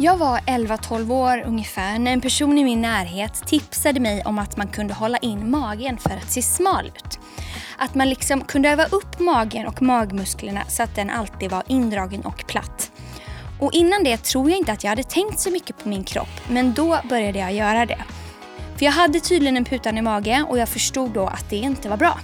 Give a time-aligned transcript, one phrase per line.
[0.00, 4.56] Jag var 11-12 år ungefär när en person i min närhet tipsade mig om att
[4.56, 7.18] man kunde hålla in magen för att se smal ut.
[7.78, 12.20] Att man liksom kunde öva upp magen och magmusklerna så att den alltid var indragen
[12.20, 12.92] och platt.
[13.60, 16.48] Och innan det tror jag inte att jag hade tänkt så mycket på min kropp
[16.48, 18.04] men då började jag göra det.
[18.76, 21.96] För jag hade tydligen en putande mage och jag förstod då att det inte var
[21.96, 22.18] bra.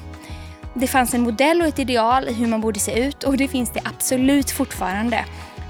[0.75, 3.49] Det fanns en modell och ett ideal i hur man borde se ut och det
[3.49, 5.25] finns det absolut fortfarande.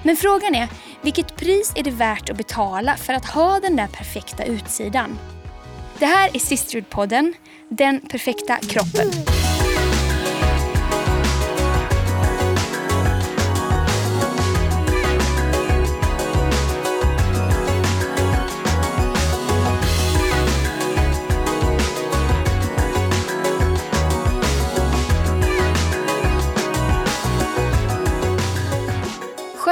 [0.07, 0.68] Men frågan är,
[1.05, 5.19] vilket pris är det värt att betala för att ha den där perfekta utsidan?
[5.98, 7.33] Det här är Sisterhood-podden,
[7.69, 9.11] Den perfekta kroppen.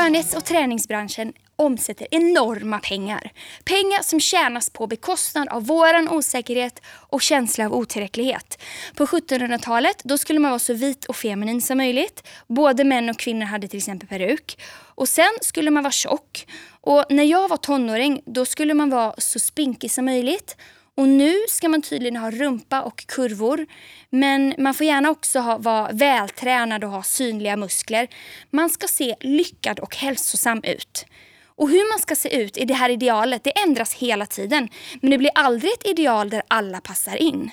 [0.02, 3.32] Skönhets och träningsbranschen omsätter enorma pengar.
[3.64, 8.62] Pengar som tjänas på bekostnad av våran osäkerhet och känsla av otillräcklighet.
[8.94, 12.28] På 1700-talet då skulle man vara så vit och feminin som möjligt.
[12.46, 14.58] Både män och kvinnor hade till exempel peruk.
[14.72, 16.46] Och sen skulle man vara tjock.
[16.80, 20.56] Och när jag var tonåring då skulle man vara så spinkig som möjligt.
[20.96, 23.66] Och nu ska man tydligen ha rumpa och kurvor.
[24.10, 28.08] Men man får gärna också ha, vara vältränad och ha synliga muskler.
[28.50, 31.06] Man ska se lyckad och hälsosam ut.
[31.44, 34.68] Och hur man ska se ut i det här idealet det ändras hela tiden.
[35.00, 37.50] Men det blir aldrig ett ideal där alla passar in.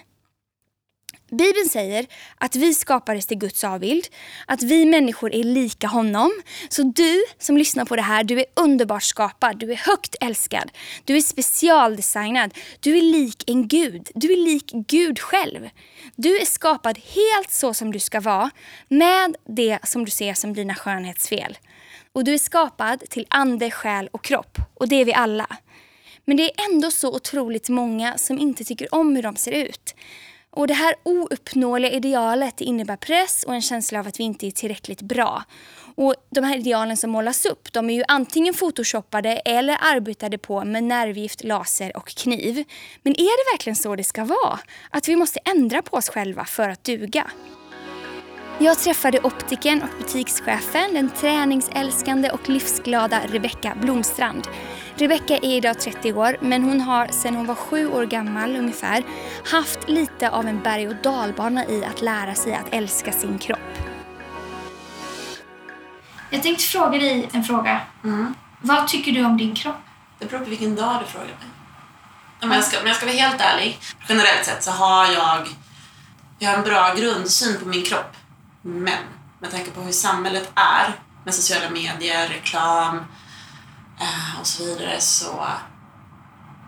[1.31, 2.05] Bibeln säger
[2.37, 4.07] att vi skapades till Guds avbild,
[4.47, 6.31] att vi människor är lika honom.
[6.69, 10.71] Så du som lyssnar på det här, du är underbart skapad, du är högt älskad,
[11.03, 15.69] du är specialdesignad, du är lik en gud, du är lik Gud själv.
[16.15, 18.49] Du är skapad helt så som du ska vara,
[18.87, 21.57] med det som du ser som dina skönhetsfel.
[22.13, 24.57] Och du är skapad till ande, själ och kropp.
[24.73, 25.47] Och det är vi alla.
[26.25, 29.95] Men det är ändå så otroligt många som inte tycker om hur de ser ut.
[30.51, 34.51] Och Det här ouppnåeliga idealet innebär press och en känsla av att vi inte är
[34.51, 35.43] tillräckligt bra.
[35.95, 40.65] Och De här idealen som målas upp de är ju antingen photoshoppade eller arbetade på
[40.65, 42.63] med nervgift, laser och kniv.
[43.03, 44.59] Men är det verkligen så det ska vara?
[44.89, 47.31] Att vi måste ändra på oss själva för att duga?
[48.61, 54.47] Jag träffade optiken och butikschefen, den träningsälskande och livsglada Rebecka Blomstrand.
[54.95, 59.03] Rebecka är idag 30 år men hon har sedan hon var sju år gammal ungefär
[59.45, 63.59] haft lite av en berg och dalbana i att lära sig att älska sin kropp.
[66.29, 67.81] Jag tänkte fråga dig en fråga.
[68.03, 68.35] Mm.
[68.61, 69.81] Vad tycker du om din kropp?
[70.19, 71.35] Det beror på vilken dag du frågar mig.
[72.41, 75.47] Om jag, ska, om jag ska vara helt ärlig, generellt sett så har jag,
[76.39, 78.15] jag har en bra grundsyn på min kropp.
[78.61, 79.03] Men
[79.39, 82.97] med tanke på hur samhället är med sociala medier, reklam
[83.99, 85.45] eh, och så vidare så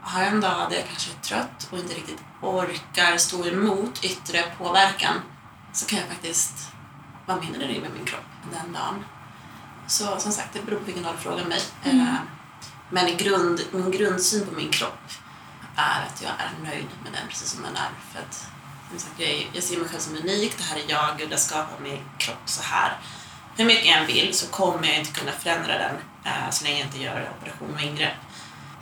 [0.02, 4.04] har jag en dag där jag kanske är trött och inte riktigt orkar stå emot
[4.04, 5.16] yttre påverkan
[5.74, 6.72] så kan jag faktiskt
[7.26, 9.06] vara mindre nöjd med min kropp den dagen.
[9.88, 11.62] Så som sagt, det beror på vilken dag du frågar mig.
[11.84, 12.00] Mm.
[12.00, 12.16] Eh,
[12.90, 15.12] men grund, min grundsyn på min kropp
[15.76, 17.90] är att jag är nöjd med den precis som den är.
[18.12, 18.48] För att,
[19.18, 22.00] jag, jag ser mig själv som unik, det här är jag, Gud har skapat min
[22.18, 22.98] kropp så här.
[23.56, 26.78] Hur mycket jag än vill så kommer jag inte kunna förändra den eh, så länge
[26.78, 28.14] jag inte gör operation och ingrepp.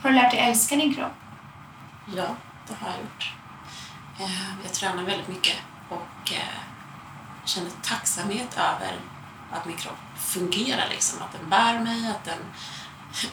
[0.02, 1.12] Har du lärt dig älska din kropp?
[2.16, 2.36] Ja,
[2.68, 3.32] det har jag gjort.
[4.20, 5.56] Eh, jag tränar väldigt mycket
[5.88, 6.60] och eh,
[7.44, 8.96] känner tacksamhet över
[9.52, 11.22] att min kropp fungerar, liksom.
[11.22, 12.38] att den bär mig, att den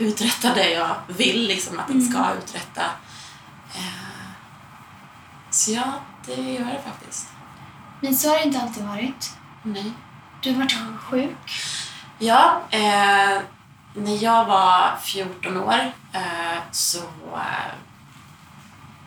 [0.07, 2.83] uträttar det jag vill liksom, att den ska uträtta.
[3.75, 4.07] Eh,
[5.49, 5.93] så ja,
[6.35, 7.27] det gör det faktiskt.
[8.01, 9.31] Men så har det inte alltid varit.
[9.63, 9.93] Nej.
[10.41, 11.61] Du har varit sjuk.
[12.19, 13.41] Ja, eh,
[13.93, 16.97] när jag var 14 år eh, så
[17.33, 17.73] eh,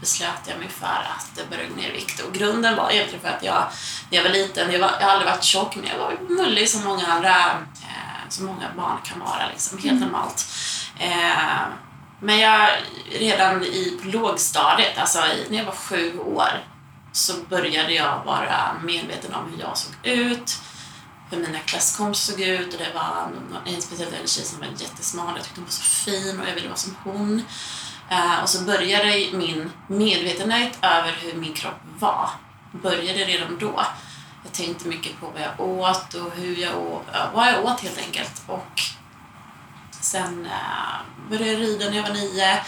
[0.01, 2.21] beslöt jag mig för att börja gå ner i vikt.
[2.21, 3.65] Och grunden var egentligen för att jag,
[4.11, 6.69] när jag var liten, jag, var, jag har aldrig varit tjock, men jag var mullig
[6.69, 7.37] som många andra,
[7.83, 10.47] eh, som många barn kan vara, liksom, helt normalt.
[10.99, 11.63] Eh,
[12.21, 12.69] men jag,
[13.11, 16.65] redan i på lågstadiet, alltså i, när jag var sju år,
[17.13, 20.59] så började jag vara medveten om hur jag såg ut,
[21.31, 23.33] hur mina klasskompisar såg ut och det var
[23.67, 26.69] en speciellt tjej som var jättesmal, jag tyckte hon var så fin och jag ville
[26.69, 27.43] vara som hon.
[28.11, 32.29] Eh, och så började min medvetenhet över hur min kropp var,
[32.73, 33.87] började redan då.
[34.45, 37.03] Jag tänkte mycket på vad jag åt och hur jag åt,
[37.35, 38.43] vad jag åt helt enkelt.
[38.47, 38.81] Och
[40.01, 42.61] sen eh, började jag rida när jag var nio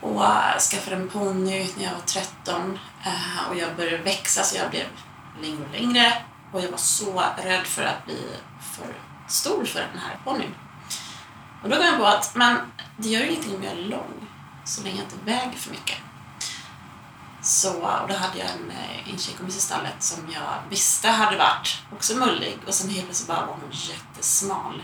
[0.00, 4.56] och eh, skaffade en ponny när jag var 13 eh, och jag började växa så
[4.56, 4.86] jag blev
[5.42, 6.12] längre och längre
[6.52, 8.22] och jag var så rädd för att bli
[8.74, 8.94] för
[9.28, 10.54] stor för den här ponnyn.
[11.62, 12.56] Och då kom jag på att men
[12.96, 14.28] det gör ingenting om jag är lång
[14.64, 15.96] så länge jag inte väger för mycket.
[17.42, 21.36] Så, och då hade jag en, eh, en tjejkompis i stallet som jag visste hade
[21.36, 24.82] varit också mullig och sen helt plötsligt bara var hon jättesmal.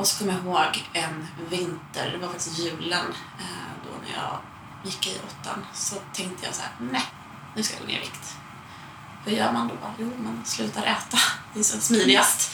[0.00, 3.06] Och så kommer jag ihåg en vinter, det var faktiskt julen,
[3.38, 4.38] eh, då när jag
[4.84, 7.02] gick i åttan, så tänkte jag så här, nej,
[7.56, 8.36] nu ska jag gå ner i vikt.
[9.24, 9.74] Hur gör man då?
[9.98, 11.18] Jo, man slutar äta.
[11.54, 12.50] Det är så smidigast.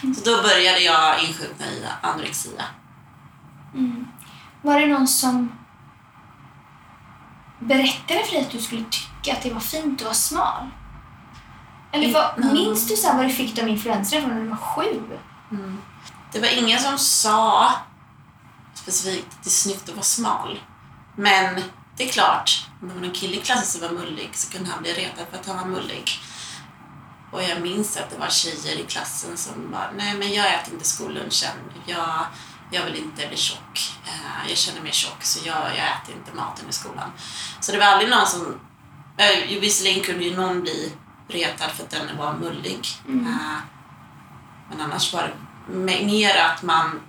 [0.00, 2.64] Så då började jag insjukna i anorexia.
[3.74, 4.06] Mm.
[4.62, 5.52] Var det någon som
[7.58, 10.66] berättade för dig att du skulle tycka att det var fint att vara smal?
[11.92, 12.52] Eller vad, Mm.
[12.54, 15.02] minns du så vad du fick av influenser från när du var sju?
[15.50, 15.77] Mm.
[16.32, 17.72] Det var ingen som sa
[18.74, 20.60] specifikt att det är snyggt att vara smal.
[21.16, 21.62] Men
[21.96, 24.70] det är klart, om det var någon kille i klassen som var mullig så kunde
[24.70, 26.10] han bli retad för att han var mullig.
[27.32, 30.72] Och jag minns att det var tjejer i klassen som bara, nej men jag äter
[30.72, 32.26] inte skollunchen, jag,
[32.70, 33.92] jag vill inte bli tjock.
[34.06, 37.12] Eh, jag känner mig tjock så jag, jag äter inte maten i skolan.
[37.60, 38.60] Så det var aldrig någon som,
[39.16, 40.92] eh, visserligen kunde ju någon bli
[41.28, 42.86] retad för att den var mullig.
[43.08, 43.26] Mm.
[43.26, 43.58] Eh,
[44.70, 47.00] men annars var det mer att man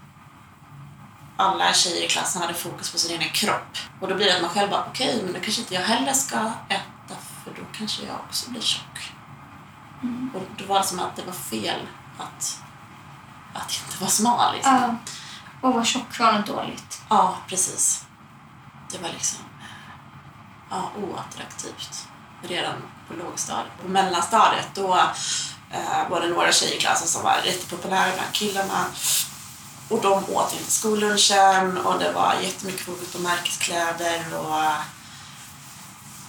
[1.38, 3.77] alla tjejer i klassen hade fokus på sin egen kropp.
[4.00, 6.13] Och då blir det att man själv bara, okej, men då kanske inte jag heller
[6.13, 6.38] ska
[6.69, 9.11] äta för då kanske jag också blir tjock.
[10.03, 10.29] Mm.
[10.35, 11.79] Och då var det som att det var fel
[12.17, 12.61] att,
[13.53, 14.56] att inte vara smal.
[14.56, 14.73] Liksom.
[14.73, 14.95] Ja.
[15.61, 17.01] Och vara tjock var något dåligt.
[17.09, 18.06] Ja, precis.
[18.91, 19.39] Det var liksom
[20.69, 22.07] ja, oattraktivt
[22.41, 22.75] redan
[23.07, 23.81] på lågstadiet.
[23.81, 25.00] På mellanstadiet då
[25.71, 28.86] eh, var det några tjejer i klassen som var rätt populära bland killarna.
[29.89, 34.81] Och de åt inte skollunchen och det var jättemycket fokus på märkeskläder och eh,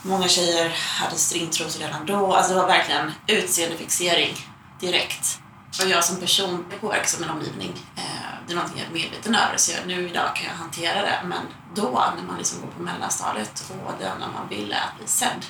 [0.02, 0.68] många tjejer
[1.00, 2.34] hade stringtrosor redan då.
[2.34, 4.46] Alltså det var verkligen utseendefixering
[4.80, 5.40] direkt.
[5.82, 7.72] Och jag som person påverkas av min omgivning.
[7.96, 8.02] Eh,
[8.46, 11.20] det är någonting jag är medveten över så jag, nu idag kan jag hantera det.
[11.24, 15.06] Men då när man liksom går på mellanstadiet och det enda man ville att bli
[15.06, 15.44] sedd.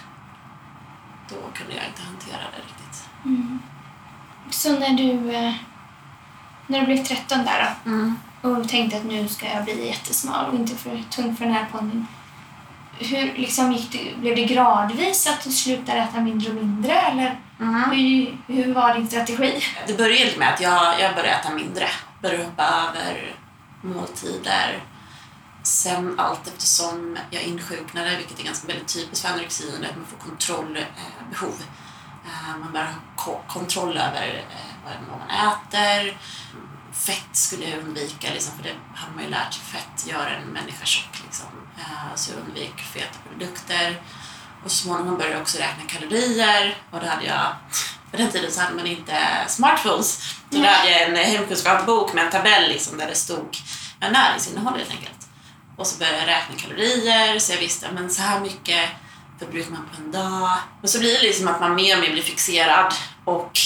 [1.28, 3.04] Då kunde jag inte hantera det riktigt.
[3.24, 3.62] Mm.
[4.50, 5.52] Så när du, eh,
[6.66, 8.16] när du blev 13 där då, Mm.
[8.42, 11.66] och tänkte att nu ska jag bli jättesmal och inte för tung för den här
[11.72, 12.06] ponnyn.
[12.98, 17.38] Hur liksom gick det, blev det gradvis att du slutade äta mindre och mindre eller
[17.92, 19.62] hur, hur var din strategi?
[19.86, 21.88] Det började med att jag, jag började äta mindre.
[22.22, 23.34] Började hoppa över
[23.82, 24.78] måltider.
[25.62, 30.16] Sen allt eftersom jag insjuknade, vilket är ganska väldigt typiskt för anorexin, att man får
[30.28, 30.84] kontrollbehov.
[31.60, 31.66] Eh,
[32.60, 36.16] man börjar ha ko- kontroll över eh, vad man äter.
[36.92, 39.62] Fett skulle jag undvika, liksom, för det har man ju lärt sig.
[39.64, 41.22] Fett gör en människa tjock.
[41.24, 41.46] Liksom.
[41.78, 44.00] Eh, så jag undvek feta produkter.
[44.64, 47.46] Och så småningom började jag också räkna kalorier och då hade jag,
[48.10, 49.18] på den tiden så hade man inte
[49.48, 50.34] smartphones.
[50.50, 50.68] Då Nej.
[50.74, 53.58] hade jag en hemkunskapsbok med en tabell liksom där det stod
[54.00, 55.28] näringsinnehåll helt enkelt.
[55.76, 58.90] Och så började jag räkna kalorier så jag visste men så här mycket
[59.40, 60.58] förbrukar man på en dag.
[60.82, 62.94] Och så blir det liksom att man mer och mer blir fixerad
[63.24, 63.58] och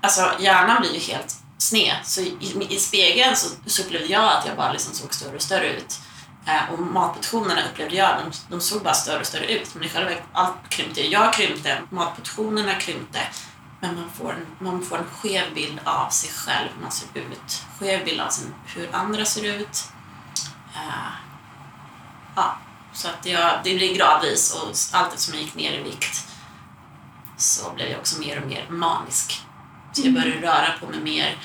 [0.00, 1.96] alltså hjärnan blir ju helt sned.
[2.04, 5.42] Så i, i spegeln så, så upplevde jag att jag bara liksom såg större och
[5.42, 6.00] större ut.
[6.46, 9.74] Eh, och matportionerna upplevde jag, de, de såg bara större och större ut.
[9.74, 11.06] Men i själva verket, allt krympte.
[11.06, 13.20] Jag krympte, matportionerna krympte.
[13.80, 17.06] Men man får, en, man får en skev bild av sig själv, hur man ser
[17.14, 17.62] ut.
[17.78, 19.84] Skev bild av sin, hur andra ser ut.
[20.74, 21.12] Eh,
[22.36, 22.56] ja,
[22.92, 26.26] så att jag, det blir gradvis och allt eftersom jag gick ner i vikt
[27.36, 29.40] så blev jag också mer och mer manisk.
[29.92, 31.36] Så jag började röra på mig mer.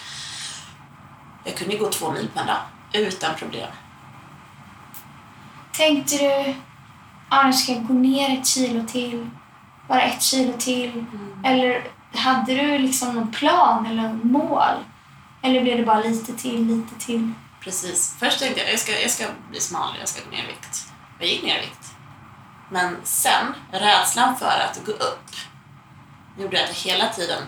[1.43, 2.57] Jag kunde gå två mil per dag
[2.93, 3.69] utan problem.
[5.73, 6.55] Tänkte du,
[7.45, 9.29] nu ska jag gå ner ett kilo till,
[9.87, 11.05] bara ett kilo till?
[11.45, 14.73] Eller hade du liksom någon plan eller mål?
[15.41, 17.31] Eller blev det bara lite till, lite till?
[17.59, 18.15] Precis.
[18.19, 20.84] Först tänkte jag jag ska, jag ska bli smalare, jag ska gå ner i vikt.
[21.19, 21.95] Jag gick ner i vikt.
[22.69, 25.31] Men sen, rädslan för att gå upp
[26.38, 27.43] gjorde att jag hela tiden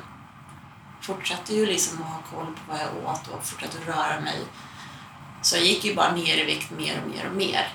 [1.01, 4.39] fortsatte ju liksom att ha koll på vad jag åt och fortsatte röra mig.
[5.41, 7.67] Så jag gick ju bara ner i vikt mer och mer och mer.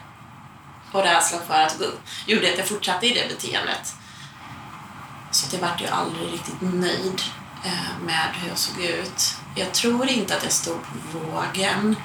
[0.93, 3.95] Och rädslan för att gå upp gjorde att jag fortsatte i det beteendet.
[5.31, 7.23] Så att jag vart ju aldrig riktigt nöjd
[7.65, 9.37] eh, med hur jag såg ut.
[9.57, 11.97] Jag tror inte att jag stod på vågen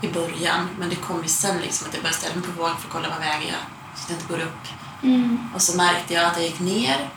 [0.00, 2.76] i början, men det kom ju sen liksom att jag började ställa mig på vågen
[2.76, 3.62] för att kolla vad väger jag,
[3.96, 4.68] så att jag inte går upp.
[5.02, 5.38] Mm.
[5.54, 7.08] Och så märkte jag att jag gick ner.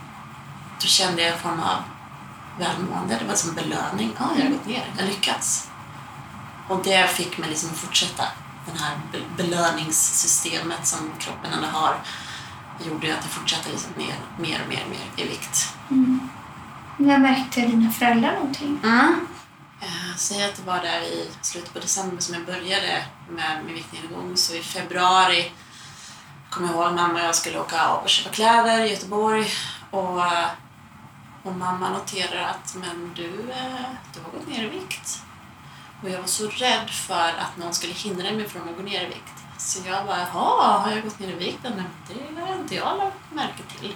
[0.81, 1.77] Då kände jag en form av
[2.59, 3.17] välmående.
[3.21, 4.11] Det var som en belöning.
[4.19, 4.85] Ja, jag har gått ner.
[4.95, 5.69] Jag har lyckats.
[6.67, 8.23] Och det fick mig liksom att fortsätta.
[8.65, 11.95] Det här be- belöningssystemet som kroppen ändå har
[12.85, 15.73] gjorde att jag fortsatte liksom mer, mer och mer, mer i vikt.
[16.97, 18.79] När märkte dina föräldrar någonting?
[18.83, 19.27] Mm.
[20.17, 24.37] Säg att det var där i slutet på december som jag började med min viktnedgång.
[24.37, 25.51] Så i februari
[26.49, 29.47] kommer jag ihåg mamma och jag skulle åka och köpa kläder i Göteborg.
[29.91, 30.47] Och, eh,
[31.43, 35.23] och mamma noterade att men du, eh, du har gått ner i vikt.
[36.03, 39.01] Och jag var så rädd för att någon skulle hindra mig från att gå ner
[39.01, 39.33] i vikt.
[39.57, 41.59] Så jag bara, jaha, har jag gått ner i vikt?
[41.63, 41.83] Nej,
[42.35, 43.95] det har inte jag lagt märke till.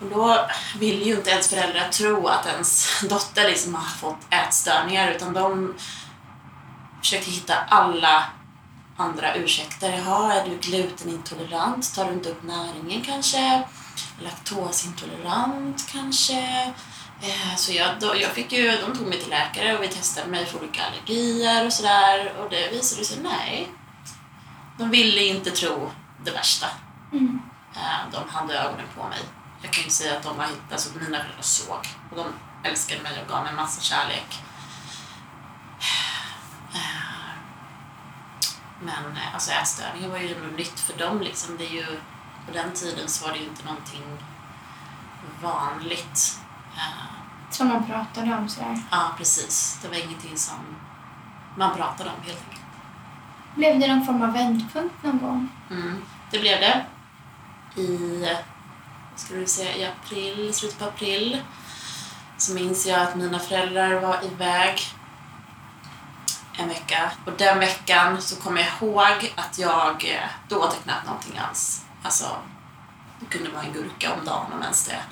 [0.00, 0.46] Och då
[0.78, 5.74] vill ju inte ens föräldrar tro att ens dotter liksom har fått ätstörningar utan de
[7.00, 8.24] försöker hitta alla
[8.96, 9.90] andra ursäkter.
[9.92, 11.94] Jaha, är du glutenintolerant?
[11.94, 13.62] Tar du inte upp näringen kanske?
[14.20, 16.72] Laktosintolerant kanske?
[17.22, 20.46] Eh, Så jag, jag fick ju, de tog mig till läkare och vi testade mig
[20.46, 23.68] för olika allergier och sådär och det visade sig, nej.
[24.78, 25.90] De ville inte tro
[26.24, 26.66] det värsta.
[27.12, 27.40] Mm.
[27.74, 29.18] Eh, De hade ögonen på mig.
[29.62, 31.86] Jag kan ju inte säga att de var hittat, alltså mina föräldrar såg.
[32.10, 32.26] Och de
[32.68, 34.42] älskade mig och gav mig massa kärlek.
[38.80, 41.56] Men eh, alltså ätstörningar var ju ändå nytt för dem liksom.
[41.56, 41.86] Det är ju,
[42.46, 44.02] på den tiden så var det ju inte någonting
[45.42, 46.38] vanligt.
[46.76, 48.80] Eh, Som man pratade om sådär.
[48.90, 49.78] Ja, precis.
[49.82, 50.54] Det var ingenting som
[51.56, 52.62] man pratade om helt enkelt.
[53.54, 55.48] Blev det någon form av vändpunkt någon gång?
[55.70, 56.02] Mm.
[56.30, 56.86] Det blev det.
[57.80, 58.26] I,
[59.16, 61.42] skulle vi säga, i april, slutet på april
[62.38, 64.80] så minns jag att mina föräldrar var iväg
[66.58, 67.12] en vecka.
[67.26, 71.84] Och den veckan så kommer jag ihåg att jag, eh, då åt knappt någonting alls.
[72.02, 72.36] Alltså,
[73.20, 75.02] det kunde vara en gurka om dagen om ens det.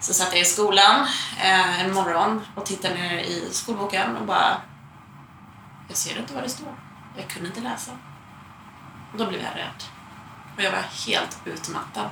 [0.00, 1.06] Så satt jag i skolan
[1.38, 4.60] eh, en morgon och tittade ner i skolboken och bara,
[5.88, 6.74] jag ser inte vad det står.
[7.16, 7.92] Jag kunde inte läsa.
[9.12, 9.82] Och då blev jag rädd.
[10.56, 12.08] Och jag var helt utmattad.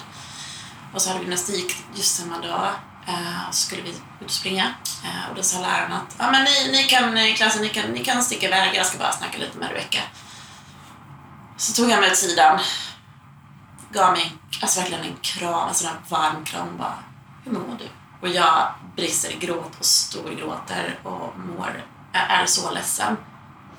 [0.96, 2.72] Och så hade vi gymnastik just samma dag.
[3.06, 4.74] Eh, så skulle vi ut och springa.
[5.04, 7.90] Eh, och då sa läraren att ah, men ni, ni kan, eh, klassen, ni kan,
[7.90, 8.74] ni kan sticka iväg.
[8.74, 9.98] Jag ska bara snacka lite med Rebecka.
[11.56, 12.60] Så tog jag mig åt sidan.
[13.90, 16.76] Gav mig alltså verkligen en kram, alltså en varm kram.
[16.78, 16.98] Bara,
[17.44, 17.88] hur mår du?
[18.20, 23.16] Och jag brister i gråt och storgråter och mår, är så ledsen.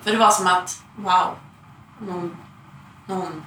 [0.04, 1.38] För det var som att, wow,
[2.00, 2.38] någon,
[3.08, 3.46] någon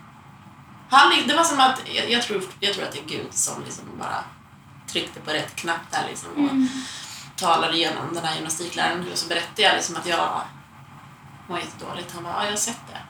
[0.91, 3.65] han, det var som att, jag, jag, tror, jag tror att det är Gud som
[3.65, 4.25] liksom bara
[4.87, 6.51] tryckte på rätt knapp där liksom och
[7.37, 9.13] talade igenom den här gymnastikläraren.
[9.13, 10.41] Och så berättade jag liksom att jag
[11.49, 12.15] mår jättedåligt.
[12.15, 13.01] Han bara, ja jag har sett det.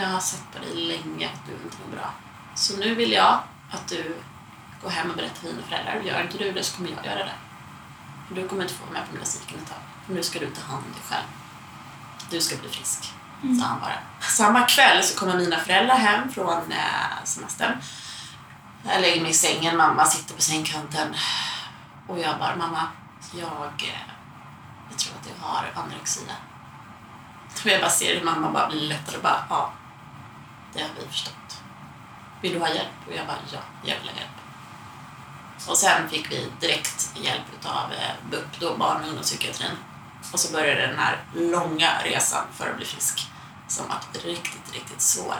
[0.00, 2.10] Jag har sett på dig länge att du inte mår bra.
[2.54, 3.40] Så nu vill jag
[3.70, 4.16] att du
[4.82, 6.00] går hem och berättar för dina föräldrar.
[6.04, 7.34] Gör inte du det så kommer jag göra det.
[8.34, 9.78] Du kommer inte få vara med på gymnastiken ett tag.
[10.06, 11.26] Nu ska du ta hand om dig själv.
[12.30, 13.12] Du ska bli frisk.
[13.42, 13.98] Sa han bara.
[14.20, 17.72] Samma kväll så kommer mina föräldrar hem från eh, semestern.
[18.84, 21.14] Jag lägger mig i sängen, mamma sitter på sängkanten.
[22.08, 22.88] Och jag bara, mamma,
[23.32, 24.10] jag, eh,
[24.90, 26.32] jag tror att jag har anorexia.
[27.64, 29.72] Och jag bara ser hur mamma bara blir lättare och bara, ja,
[30.72, 31.62] det har vi förstått.
[32.40, 33.06] Vill du ha hjälp?
[33.06, 34.30] Och jag bara, ja, jag vill ha hjälp.
[35.68, 39.76] Och sen fick vi direkt hjälp av eh, BUP, då barn och ungdomspsykiatrin.
[40.32, 43.30] Och så började den här långa resan för att bli frisk
[43.68, 45.36] som varit riktigt, riktigt svår.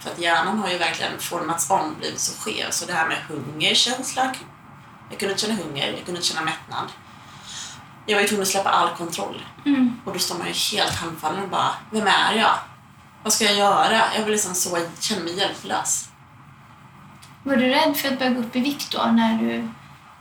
[0.00, 2.70] För att hjärnan har ju verkligen formats om, blivit så skev.
[2.70, 4.34] Så det här med hungerkänsla,
[5.10, 6.88] jag kunde inte känna hunger, jag kunde inte känna mättnad.
[8.06, 9.46] Jag var ju tvungen att släppa all kontroll.
[9.66, 10.00] Mm.
[10.04, 12.54] Och då står man ju helt handfallen och bara, vem är jag?
[13.22, 14.14] Vad ska jag göra?
[14.14, 16.08] Jag var liksom så, kände mig hjälplös.
[17.42, 19.68] Var du rädd för att börja gå upp i vikt då när du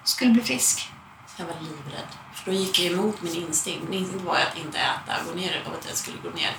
[0.04, 0.90] skulle bli frisk?
[1.38, 2.21] Jag var livrädd.
[2.44, 3.90] För då gick jag emot min instinkt.
[3.90, 6.52] Min instinkt var att inte äta, gå ner och att jag skulle gå ner.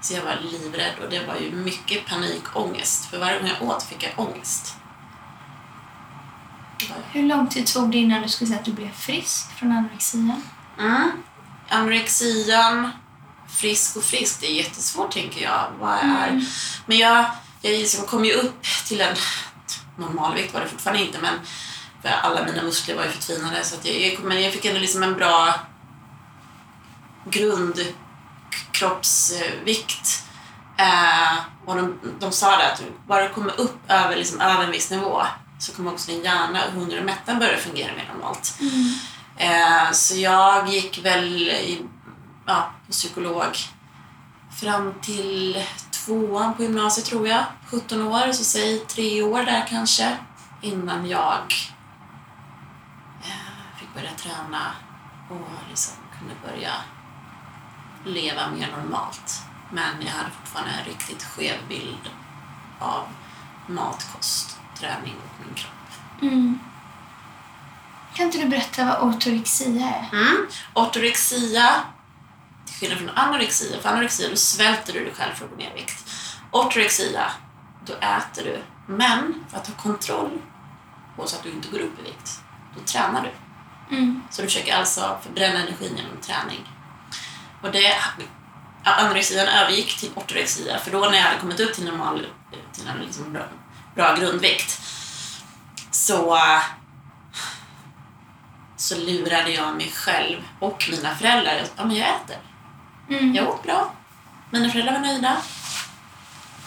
[0.00, 3.04] Så jag var livrädd och det var ju mycket panikångest.
[3.04, 4.76] För varje gång jag åt fick jag ångest.
[7.12, 10.42] Hur lång tid tog det innan du skulle säga att du blev frisk från anorexian?
[10.78, 11.10] Mm.
[11.68, 12.90] Anorexian,
[13.48, 15.70] frisk och frisk, det är jättesvårt tänker jag.
[15.80, 16.44] Vad är...
[16.86, 17.26] Men jag,
[17.60, 19.16] jag liksom kom ju upp till en
[19.96, 21.34] normalvikt var det fortfarande inte men
[22.04, 24.80] för alla mina muskler var ju förtvinade så att jag, jag, men jag fick ändå
[24.80, 25.54] liksom en bra
[27.30, 30.24] grundkroppsvikt.
[30.78, 31.34] Eh,
[31.64, 34.90] och de, de sa det att bara du kommer upp över, liksom, över en viss
[34.90, 35.22] nivå
[35.58, 38.58] så kommer också din hjärna och hunger och mättnad börja fungera mer normalt.
[39.36, 41.86] Eh, så jag gick väl i,
[42.46, 43.56] ja, på psykolog
[44.60, 47.44] fram till tvåan på gymnasiet tror jag.
[47.66, 50.16] 17 år, så säg tre år där kanske.
[50.62, 51.73] Innan jag
[53.94, 54.72] börja träna
[55.30, 56.72] och liksom kunde börja
[58.04, 59.42] leva mer normalt.
[59.72, 62.10] Men jag hade fortfarande en riktigt skev bild
[62.78, 63.06] av
[63.66, 66.22] mat, kost, träning och min kropp.
[66.22, 66.58] Mm.
[68.14, 70.08] Kan inte du berätta vad ortorexia är?
[70.12, 70.46] Mm.
[70.74, 71.84] Ortorexia
[72.80, 73.80] skillnad från anorexia.
[73.80, 76.10] För anorexia, då svälter du dig själv för att gå ner i vikt.
[76.50, 77.30] Ortorexia,
[77.86, 78.62] då äter du.
[78.86, 80.42] Men för att ha kontroll
[81.16, 82.40] på så att du inte går upp i vikt,
[82.76, 83.43] då tränar du.
[83.90, 84.22] Mm.
[84.30, 86.70] Så du försöker alltså förbränna energin genom träning.
[87.62, 87.96] Och det,
[88.84, 92.26] anorexian övergick till ortorexia, för då när jag hade kommit upp till normal,
[92.72, 93.42] till en liksom bra,
[93.94, 94.80] bra grundvikt,
[95.90, 96.38] så,
[98.76, 101.64] så lurade jag mig själv och mina föräldrar.
[101.76, 102.36] Ja, men jag äter.
[103.10, 103.34] Mm.
[103.34, 103.92] Jag åt bra.
[104.50, 105.36] Mina föräldrar var nöjda.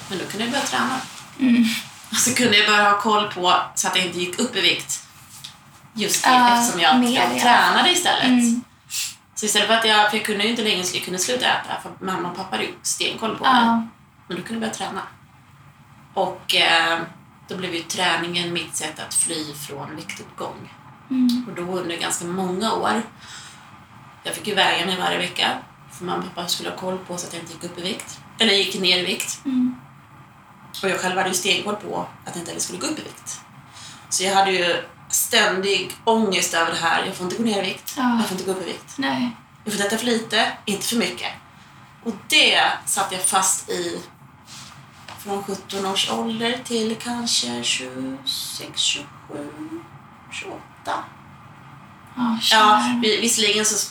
[0.10, 1.02] Men då kunde jag börja träna.
[1.40, 1.66] Mm.
[2.12, 4.62] Och så kunde jag börja ha koll på så att jag inte gick upp i
[4.62, 5.07] vikt.
[5.98, 8.24] Just det, Ja, eftersom jag, mer jag tränade istället.
[8.24, 8.62] Mm.
[9.36, 11.82] Så istället för att jag, för jag kunde ju inte längre jag kunde sluta äta
[11.84, 13.54] för mamma och pappa hade ju stenkoll på mig.
[13.54, 13.88] Ja.
[14.27, 15.01] Men då kunde jag börja träna.
[16.13, 17.00] Och eh,
[17.48, 20.74] då blev ju träningen mitt sätt att fly från viktuppgång.
[21.10, 21.46] Mm.
[21.48, 23.01] Och då under ganska många år,
[24.24, 25.51] jag fick ju väga mig varje vecka
[25.92, 27.82] för mamma och pappa skulle ha koll på så att jag inte gick upp i
[27.82, 28.20] vikt.
[28.39, 29.46] Eller gick ner i vikt.
[29.46, 29.75] Mm.
[30.84, 33.04] Och jag själv hade ju stenkoll på att jag inte heller skulle gå upp i
[33.04, 33.42] vikt.
[34.10, 34.75] Så jag hade ju
[35.10, 37.06] ständig ångest över det här.
[37.06, 37.94] Jag får inte gå ner i vikt.
[37.98, 38.18] Ja.
[38.18, 38.94] Jag får inte gå upp i vikt.
[38.98, 39.32] Nej.
[39.64, 41.32] Jag får äta för lite, inte för mycket.
[42.04, 44.02] Och det satt jag fast i
[45.20, 49.08] från 17 års ålder till kanske 26, 27,
[50.32, 50.60] 28.
[52.16, 53.90] Ja, Ja, visserligen så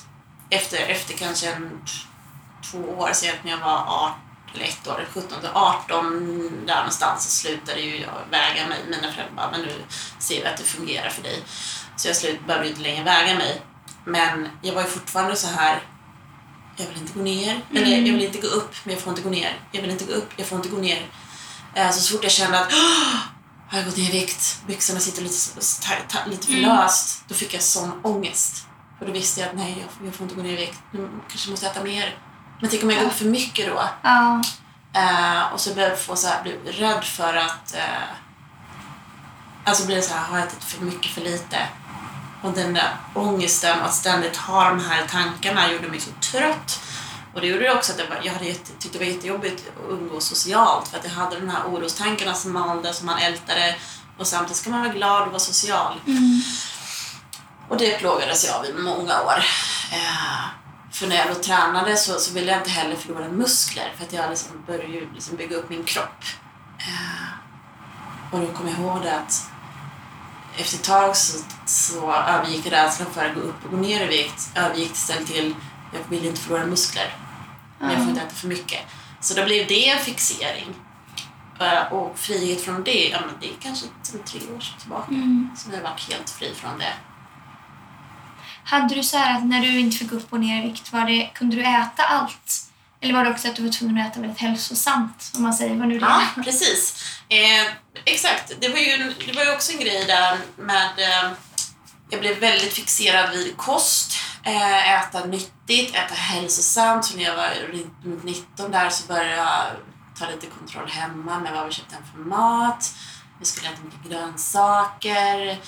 [0.50, 1.80] efter, efter kanske en,
[2.70, 4.14] två år, så när jag var 18,
[4.54, 8.78] eller ett år, 17 till 18 där någonstans så slutade ju jag väga mig.
[8.84, 9.72] Mina föräldrar bara, men nu
[10.18, 11.42] ser vi att det fungerar för dig.
[11.96, 13.62] Så jag slut, behövde inte längre väga mig.
[14.04, 15.82] Men jag var ju fortfarande så här
[16.76, 19.22] jag vill inte gå ner, eller jag vill inte gå upp, men jag får inte
[19.22, 19.60] gå ner.
[19.72, 21.06] Jag vill inte gå upp, jag får inte gå ner.
[21.74, 23.16] Eh, Så, så fort jag kände att "Åh,
[23.68, 25.36] har jag gått ner i vikt, byxorna sitter lite,
[26.26, 28.66] lite för löst, då fick jag sån ångest.
[29.00, 30.78] Och då visste jag att nej, jag, jag får inte gå ner i vikt.
[30.90, 32.18] Nu kanske måste jag äta mer.
[32.60, 33.88] Men tänk om jag går upp för mycket då?
[34.02, 34.40] Ja.
[34.94, 37.74] Eh, och så började jag få så här, bli rädd för att...
[37.74, 38.08] Eh,
[39.64, 41.58] alltså blir det så här, har jag ätit för mycket, för lite?
[42.42, 46.80] Och den där ångesten att ständigt ha de här tankarna gjorde mig så trött.
[47.34, 49.90] Och det gjorde också att jag, var- jag hade jätte, tyckte det var jättejobbigt att
[49.90, 53.76] umgås socialt för att jag hade de här orostankarna som malde, som man ältade
[54.18, 56.00] och samtidigt ska man vara glad och vara social.
[56.06, 56.40] Mm.
[57.68, 59.44] Och det plågades jag av i många år.
[59.92, 60.44] Eh,
[60.98, 64.12] för när jag då tränade så, så ville jag inte heller förlora muskler för att
[64.12, 66.24] jag liksom började liksom bygga upp min kropp.
[66.78, 69.50] Eh, och då kom jag ihåg det att
[70.56, 74.06] efter ett tag så, så övergick rädslan för att gå upp och gå ner i
[74.06, 75.54] vikt övergick istället till
[75.92, 77.16] jag vill inte förlora muskler.
[77.78, 78.80] Men jag får inte äta för mycket.
[79.20, 80.74] Så då blev det en fixering.
[81.60, 85.08] Eh, Och frihet från det, ja men det är kanske sedan tre år tillbaka.
[85.08, 85.50] Mm.
[85.56, 86.92] Så jag varit helt fri från det.
[88.66, 91.04] Hade du så här att när du inte fick upp och ner i vikt, var
[91.04, 92.62] det, kunde du äta allt?
[93.00, 95.74] Eller var det också att du var tvungen att äta väldigt hälsosamt, om man säger
[95.76, 96.42] vad nu det Ja, är?
[96.42, 97.04] precis.
[97.28, 97.72] Eh,
[98.04, 98.52] exakt.
[98.60, 100.90] Det var, ju, det var ju också en grej där med...
[100.98, 101.30] Eh,
[102.10, 104.12] jag blev väldigt fixerad vid kost.
[104.42, 107.04] Eh, äta nyttigt, äta hälsosamt.
[107.04, 109.62] Så när jag var runt 19 där så började jag
[110.18, 112.94] ta lite kontroll hemma med vad vi köpte hem för mat.
[113.40, 115.58] Vi skulle äta mycket grönsaker.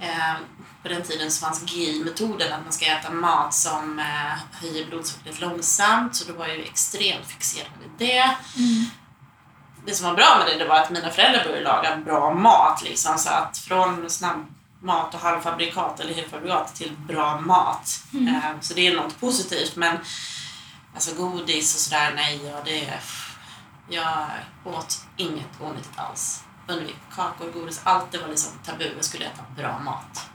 [0.00, 0.34] Eh,
[0.82, 5.40] på den tiden så fanns GI-metoden, att man ska äta mat som eh, höjer blodsockret
[5.40, 6.16] långsamt.
[6.16, 8.84] Så då var jag ju extremt fixerad vid det Mm.
[9.86, 12.82] det som var bra med det, det var att mina föräldrar började laga bra mat.
[12.82, 18.02] Liksom, så att från snabbmat och halvfabrikat eller helfabrikat till bra mat.
[18.12, 18.34] Mm.
[18.34, 19.76] Eh, så det är något positivt.
[19.76, 19.96] Men
[20.94, 22.40] alltså godis och sådär, nej.
[22.44, 22.92] Ja, det,
[23.88, 24.26] jag
[24.64, 26.42] åt inget onyttigt alls.
[26.70, 28.84] Undvek kakor, godis, allt det var liksom tabu.
[28.96, 30.30] Jag skulle äta bra mat.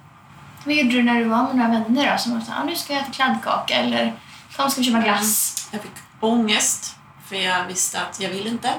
[0.66, 2.18] Vad gjorde du när du var med några vänner då?
[2.18, 4.20] Som här, ah, nu ska jag äta kladdkaka eller
[4.56, 5.68] kom ska vi köpa glass?
[5.72, 6.96] Jag fick ångest
[7.26, 8.74] för jag visste att jag vill inte.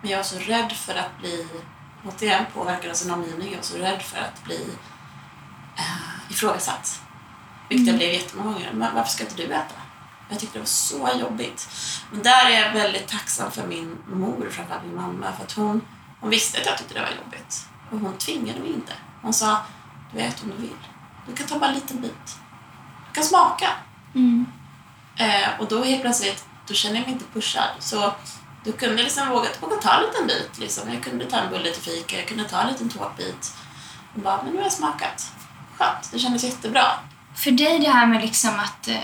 [0.00, 1.46] Men jag var så rädd för att bli,
[2.04, 4.68] återigen påverkad av sin omgivning, jag var så rädd för att bli
[5.76, 7.00] eh, ifrågasatt.
[7.68, 8.72] Vilket jag blev jättemånga gånger.
[8.72, 9.74] Men varför ska inte du äta?
[10.28, 11.68] Jag tyckte det var så jobbigt.
[12.10, 15.80] Men där är jag väldigt tacksam för min mor, framförallt min mamma, för att hon,
[16.22, 17.66] hon visste att jag tyckte det var jobbigt.
[17.90, 18.92] Och hon tvingade mig inte.
[19.22, 19.56] Hon sa,
[20.12, 20.76] du äter om du vill.
[21.26, 22.36] Du kan ta bara en liten bit.
[23.08, 23.68] Du kan smaka.
[24.14, 24.46] Mm.
[25.16, 27.70] Eh, och då helt plötsligt, då känner jag mig inte pushad.
[27.78, 28.12] Så
[28.64, 30.58] då kunde jag liksom våga, våga ta en liten bit.
[30.58, 30.92] Liksom.
[30.92, 33.52] Jag kunde ta en bulle till fika, jag kunde ta en liten tårtbit.
[34.14, 35.32] Och bara, men nu har jag smakat.
[35.78, 36.84] Skönt, det kändes jättebra.
[37.34, 38.98] För dig det här med liksom att, eh,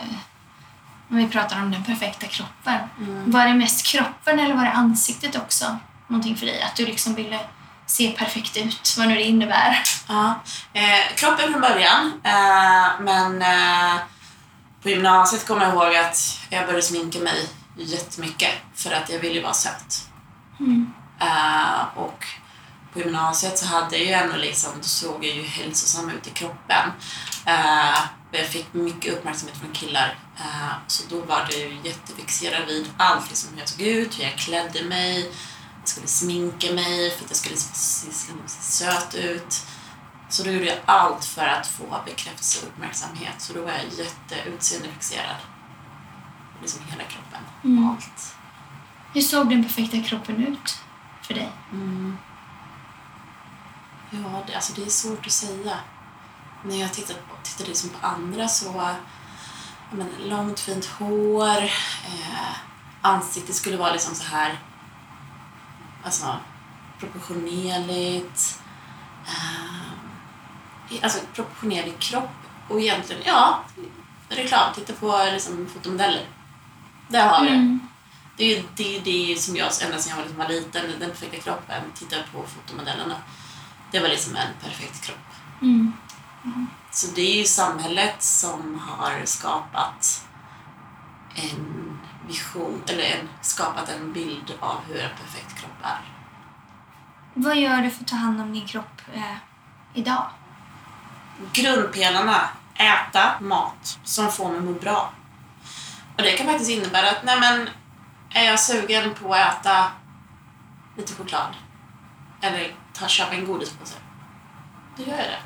[1.11, 3.31] om vi pratar om den perfekta kroppen, Mm.
[3.31, 5.79] var det mest kroppen eller var det ansiktet också
[6.09, 6.63] någonting för dig?
[6.63, 7.41] Att du liksom ville
[7.87, 9.83] se perfekt ut, vad nu det innebär?
[10.09, 10.41] Ja.
[10.73, 14.01] Eh, kroppen från början, eh, men eh,
[14.83, 19.43] på gymnasiet kommer jag ihåg att jag började sminka mig jättemycket för att jag ville
[19.43, 20.09] vara söt.
[20.61, 20.93] Mm.
[21.21, 22.25] Eh, och
[22.93, 26.31] på gymnasiet så hade jag ju ändå liksom, då såg jag ju hälsosam ut i
[26.31, 26.93] kroppen.
[27.47, 27.99] Eh,
[28.33, 30.19] jag fick mycket uppmärksamhet från killar.
[30.37, 34.25] Eh, så då var jag ju jättefixerad vid allt, liksom hur jag såg ut, hur
[34.25, 35.33] jag klädde mig.
[35.89, 38.13] Skulle sminka mig för att jag skulle se,
[38.49, 39.67] söt ut.
[40.29, 43.35] Så då gjorde jag allt för att få bekräftelse och uppmärksamhet.
[43.39, 45.37] Så då var jag jätteutseendefixerad.
[46.61, 47.41] Liksom hela kroppen.
[47.65, 47.89] Mm.
[47.89, 48.35] Allt.
[49.15, 50.79] Hur såg den perfekta kroppen ut
[51.23, 51.53] för dig?
[51.73, 52.19] Mm.
[54.11, 55.79] Ja, det, alltså det är svårt att säga.
[56.65, 58.95] När jag tittar på, tittar liksom på andra så...
[59.91, 61.65] Men, långt fint hår.
[62.05, 62.57] Eh,
[63.03, 64.59] ansiktet skulle vara liksom så här...
[66.09, 66.37] Alltså
[66.99, 68.61] proportionerligt.
[69.27, 72.31] Eh, alltså proportionerlig kropp.
[72.69, 73.65] Och egentligen, ja,
[74.29, 74.75] reklam.
[74.75, 76.27] Titta på liksom, fotomodeller.
[77.09, 77.55] Där har vi det.
[77.55, 77.81] Mm.
[78.37, 81.11] Det är det, det är som jag, ända sedan jag var, liksom var liten, den
[81.11, 83.17] perfekta kroppen, titta på fotomodellerna.
[83.91, 85.29] Det var liksom en perfekt kropp.
[85.63, 85.93] Mm.
[86.91, 90.27] Så det är ju samhället som har skapat
[91.35, 91.88] en
[92.29, 96.01] vision, eller en, skapat en bild av hur en perfekt kropp är.
[97.35, 99.37] Vad gör du för att ta hand om din kropp eh,
[99.95, 100.25] idag?
[101.53, 105.13] Grundpelarna, äta mat som får mig att må bra.
[106.17, 107.69] Och det kan faktiskt innebära att, nej men,
[108.31, 109.91] är jag sugen på att äta
[110.97, 111.57] lite choklad
[112.41, 113.95] eller ta köpa en godispåse,
[114.97, 115.39] då gör jag det.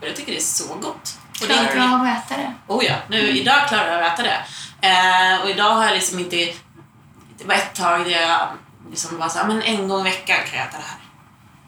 [0.00, 1.18] Och jag tycker det är så gott.
[1.32, 2.54] Klarar du av att äta det?
[2.66, 4.44] Oh ja, nu, idag klarar jag att äta det.
[4.80, 6.36] Eh, och idag har jag liksom inte...
[7.38, 8.48] Det var ett tag där jag
[8.90, 11.00] liksom bara så här, men en gång i veckan kan jag äta det här.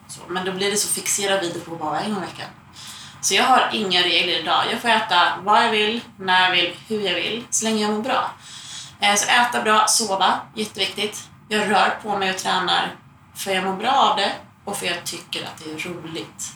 [0.07, 2.47] Så, men då blir det så fixerad vid det på bara en gång i veckan.
[3.21, 4.63] Så jag har inga regler idag.
[4.71, 7.91] Jag får äta vad jag vill, när jag vill, hur jag vill, så länge jag
[7.93, 8.31] mår bra.
[8.99, 11.27] Eh, så äta bra, sova, jätteviktigt.
[11.47, 12.95] Jag rör på mig och tränar
[13.35, 14.31] för jag mår bra av det
[14.65, 16.53] och för jag tycker att det är roligt.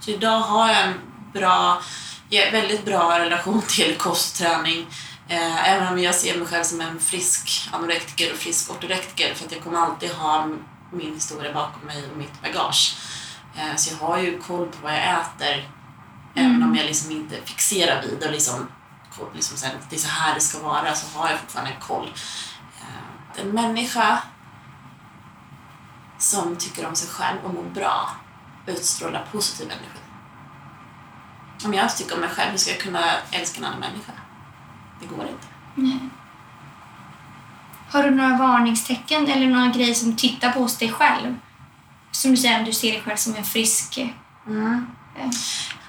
[0.00, 0.94] Så idag har jag en
[1.32, 1.82] bra,
[2.30, 4.86] väldigt bra relation till kostträning.
[5.30, 9.46] Eh, även om jag ser mig själv som en frisk anorektiker och frisk ortorektiker för
[9.46, 10.48] att jag kommer alltid ha
[10.92, 12.96] min historia bakom mig och mitt bagage.
[13.56, 15.70] Eh, så jag har ju koll på vad jag äter
[16.34, 18.68] även om jag liksom inte fixerar vid och liksom,
[19.34, 22.12] liksom så här, det är så här det ska vara så har jag fortfarande koll.
[22.80, 24.22] Eh, en människa
[26.18, 28.10] som tycker om sig själv och mår bra
[28.66, 30.00] utstrålar positiv energi.
[31.64, 34.12] Om jag inte tycker om mig själv, hur ska jag kunna älska en annan människa?
[35.00, 35.46] Det går inte.
[35.74, 35.98] Nej.
[37.90, 41.36] Har du några varningstecken eller några grejer som tittar på hos dig själv?
[42.10, 43.98] Som du säger, du ser dig själv som en frisk...
[43.98, 45.30] eh,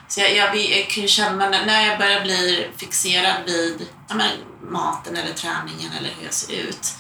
[0.08, 4.16] Så jag, jag, jag kan ju känna när, när jag börjar bli fixerad vid ja,
[4.16, 4.30] men,
[4.72, 6.96] maten eller träningen eller hur jag ser ut.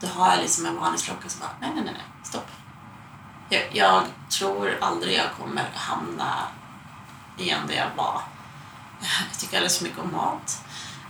[0.00, 2.48] Då har jag liksom en varningsklocka som bara, nej, nej, nej, nej, stopp.
[3.48, 4.02] Jag, jag
[4.38, 6.34] tror aldrig jag kommer hamna
[7.38, 8.20] igen där jag var.
[9.00, 10.64] Jag tycker alldeles för mycket om mat.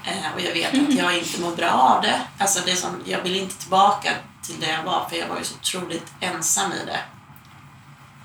[0.04, 2.20] Eh, och jag vet att jag inte mår bra av det.
[2.38, 4.10] Alltså det som, jag vill inte tillbaka
[4.42, 7.00] till det jag var för jag var ju så otroligt ensam i det.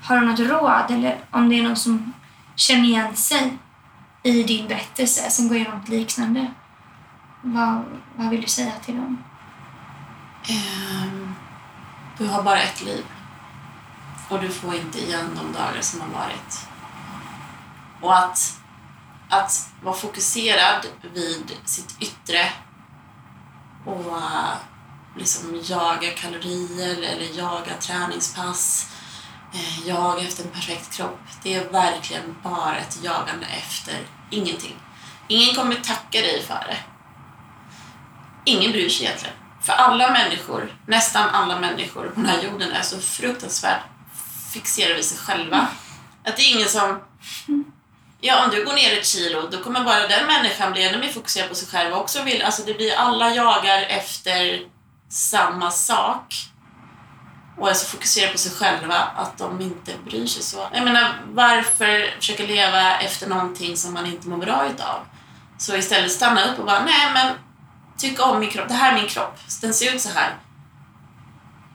[0.02, 2.12] Har du något råd eller om det är någon som
[2.56, 3.58] känner igen sig
[4.22, 6.52] i din berättelse som går igenom något liknande?
[7.42, 7.84] Vad,
[8.16, 9.24] vad vill du säga till dem?
[10.48, 11.34] Ehm,
[12.18, 13.04] du har bara ett liv.
[14.28, 16.68] Och du får inte igen de dagar som har varit.
[18.00, 18.60] Och att,
[19.40, 22.52] att vara fokuserad vid sitt yttre
[23.86, 24.54] och eh,
[25.18, 28.92] liksom jaga kalorier eller jaga träningspass,
[29.54, 31.20] eh, jaga efter en perfekt kropp.
[31.42, 34.76] Det är verkligen bara ett jagande efter ingenting.
[35.28, 36.78] Ingen kommer tacka dig för det
[38.44, 39.36] ingen bryr sig egentligen.
[39.60, 43.82] För alla människor, nästan alla människor på den här jorden är så fruktansvärt
[44.52, 45.68] fixerade vid sig själva.
[46.24, 47.00] Att det är ingen som...
[48.26, 51.08] Ja, om du går ner ett kilo, då kommer bara den människan bli ännu mer
[51.08, 52.42] fokuserad på sig själv och också vill...
[52.42, 54.60] Alltså det blir, alla jagar efter
[55.08, 56.34] samma sak
[57.58, 60.68] och är så fokuserade på sig själva att de inte bryr sig så.
[60.72, 65.00] Jag menar, varför försöka leva efter någonting som man inte mår bra utav?
[65.58, 67.34] Så istället stanna upp och bara, nej men
[67.96, 68.68] tycka om min kropp.
[68.68, 69.38] Det här är min kropp.
[69.60, 70.36] Den ser ut så här.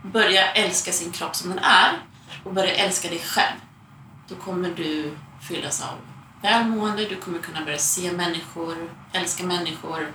[0.04, 1.92] Börja älska sin kropp som den är
[2.44, 3.58] och börja älska dig själv.
[4.28, 6.09] Då kommer du fyllas av
[6.42, 8.76] välmående, du kommer kunna börja se människor,
[9.14, 10.08] älska människor.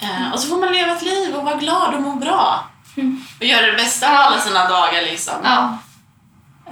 [0.00, 2.64] Eh, och så får man leva ett liv och vara glad och må bra.
[3.40, 5.34] Och göra det bästa av alla sina dagar liksom.
[5.44, 5.78] Ja,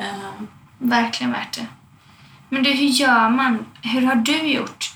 [0.01, 0.43] Eh,
[0.79, 1.67] verkligen värt det.
[2.49, 3.67] Men du, hur gör man?
[3.83, 4.93] Hur har du gjort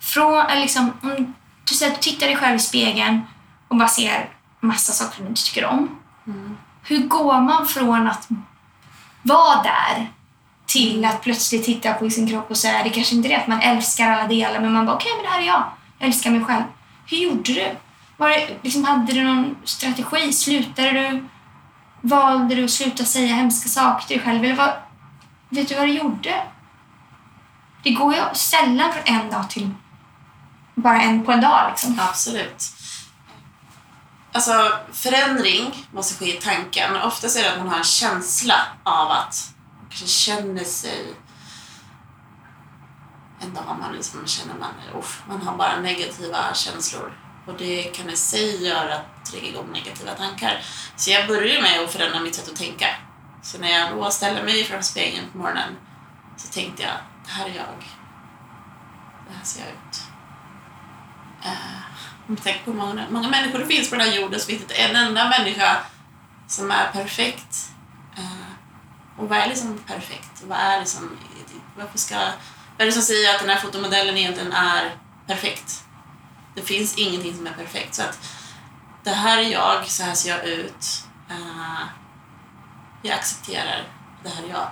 [0.00, 1.34] Från, eller liksom, om
[1.64, 3.20] du säger att du tittar dig själv i spegeln
[3.68, 4.28] och bara ser
[4.60, 5.98] massa saker som du inte tycker om.
[6.82, 8.28] Hur går man från att
[9.22, 10.10] vara där
[10.72, 13.46] till att plötsligt titta på sin kropp och säga det kanske inte är det att
[13.46, 15.64] man älskar alla delar men man bara okej men det här är jag.
[15.98, 16.62] Jag älskar mig själv.
[17.06, 17.76] Hur gjorde du?
[18.16, 20.32] Var det, liksom, hade du någon strategi?
[20.32, 21.28] Slutade du?
[22.00, 24.44] Valde du att sluta säga hemska saker till dig själv?
[24.44, 24.72] Eller vad,
[25.48, 26.42] vet du vad du gjorde?
[27.82, 29.70] Det går ju sällan från en dag till
[30.74, 31.70] bara en på en dag.
[31.70, 32.00] Liksom.
[32.08, 32.64] Absolut.
[34.32, 36.96] Alltså, förändring måste ske i tanken.
[36.96, 39.54] Oftast är det att man har en känsla av att
[39.92, 41.14] kanske känner sig
[43.40, 47.18] en dag man liksom känner man, uff, man har bara negativa känslor.
[47.46, 50.62] Och det kan i sig göra att trigga igång negativa tankar.
[50.96, 52.86] Så jag börjar med att förändra mitt sätt att tänka.
[53.42, 55.76] Så när jag då ställer mig framför spegeln på morgonen
[56.36, 56.92] så tänkte jag,
[57.24, 57.84] det här är jag.
[59.28, 60.02] Det här ser jag ut.
[61.44, 61.82] Uh,
[62.28, 64.46] om du tänker på hur många, många människor det finns på den här jorden så
[64.46, 65.76] finns det inte en enda människa
[66.46, 67.71] som är perfekt.
[69.16, 70.42] Uh, och vad är liksom perfekt?
[70.46, 71.18] Vad är liksom,
[71.76, 74.96] varför ska, vad är det som säger att den här fotomodellen egentligen är
[75.26, 75.84] perfekt?
[76.54, 77.94] Det finns ingenting som är perfekt.
[77.94, 78.18] Så att
[79.04, 81.04] det här är jag, så här ser jag ut.
[81.30, 81.82] Uh,
[83.02, 83.84] jag accepterar,
[84.22, 84.68] det här är jag.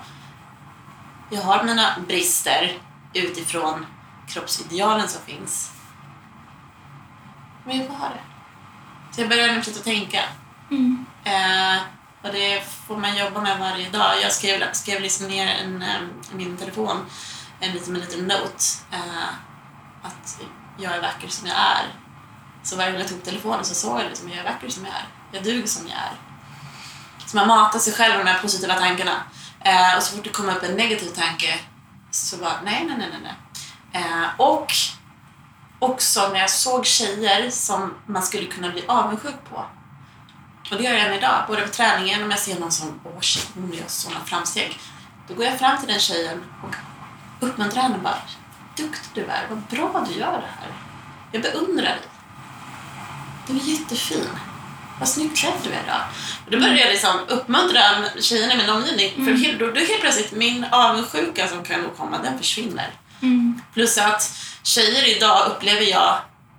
[1.30, 2.78] Jag har mina brister
[3.14, 3.86] utifrån
[4.28, 5.72] kroppsidealen som finns.
[7.64, 8.20] Men jag får ha det.
[9.14, 10.22] Så jag började nu att tänka.
[10.70, 11.06] Mm.
[11.24, 11.82] Eh,
[12.22, 14.22] och det får man jobba med varje dag.
[14.22, 15.82] Jag skrev, skrev liksom ner en,
[16.32, 17.06] i min telefon
[17.60, 18.64] en liten, en liten note.
[18.92, 19.28] Eh,
[20.02, 20.40] att
[20.78, 21.94] jag är vacker som jag är.
[22.62, 24.94] Så varje gång jag tog telefonen så såg jag liksom, jag är vacker som jag
[24.94, 25.08] är.
[25.32, 26.12] Jag duger som jag är.
[27.26, 29.22] Så man matar sig själv med de här positiva tankarna.
[29.60, 31.60] Eh, och så fort det kommer upp en negativ tanke
[32.10, 33.34] så bara, nej, nej, nej, nej.
[33.92, 34.02] nej.
[34.02, 34.72] Eh, och
[35.78, 39.64] också när jag såg tjejer som man skulle kunna bli avundsjuk på.
[40.70, 43.20] Och det gör jag än idag, både på träningen om jag ser någon som, åh
[43.20, 44.78] shit, hon gör sådana framsteg.
[45.28, 46.76] Då går jag fram till den tjejen och
[47.40, 48.18] uppmuntrar henne bara,
[48.76, 50.72] duktig du är, vad bra du gör det här.
[51.32, 52.00] Jag beundrar dig.
[53.46, 54.28] Du är jättefin.
[54.98, 56.02] Vad snyggt klädd du är idag.
[56.44, 57.80] Och då började jag liksom uppmuntra
[58.20, 59.14] tjejerna i min omgivning.
[59.16, 59.24] Mm.
[59.38, 62.90] För då, då helt plötsligt, min avundsjuka som kan nog komma, den försvinner.
[63.22, 63.62] Mm.
[63.74, 66.18] Plus att tjejer idag upplever jag,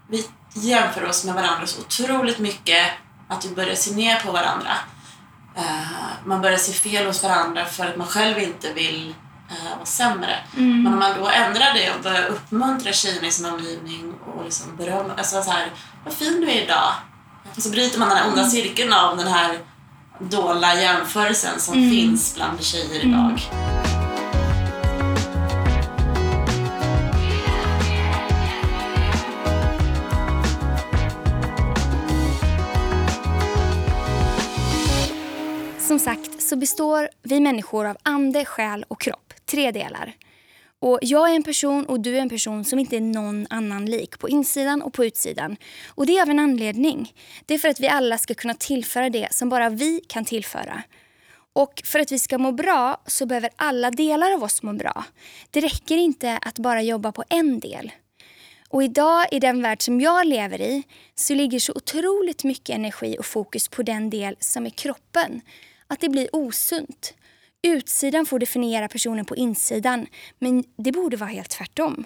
[0.10, 2.88] vi jämför oss med varandra så otroligt mycket
[3.32, 4.72] att vi börjar se ner på varandra.
[5.58, 9.16] Uh, man börjar se fel hos varandra för att man själv inte vill
[9.52, 10.36] uh, vara sämre.
[10.58, 10.84] Mm.
[10.84, 14.76] Men om man då ändrar det och börjar uppmuntra tjejerna i sin omgivning och liksom
[14.78, 15.72] berömma, alltså så här,
[16.06, 16.94] vad fin du är idag.
[17.56, 19.60] Och så bryter man den här onda cirkeln av den här
[20.20, 21.90] dolda jämförelsen som Mm.
[21.92, 23.42] finns bland tjejer idag.
[35.92, 39.34] Som sagt så består vi människor av ande, själ och kropp.
[39.46, 40.14] Tre delar.
[40.80, 43.86] Och jag är en person och du är en person som inte är någon annan
[43.86, 45.58] lik på insidan och på utsidan.
[45.88, 47.14] Och det är av en anledning.
[47.46, 50.84] Det är för att vi alla ska kunna tillföra det som bara vi kan tillföra.
[51.54, 55.04] Och för att vi ska må bra så behöver alla delar av oss må bra.
[55.50, 57.92] Det räcker inte att bara jobba på en del.
[58.70, 60.84] Och idag i den värld som jag lever i
[61.16, 65.42] så ligger så otroligt mycket energi och fokus på den del som är kroppen.
[65.92, 67.14] Att det blir osunt.
[67.62, 70.08] Utsidan får definiera personen på insidan
[70.40, 72.06] men det borde vara helt tvärtom.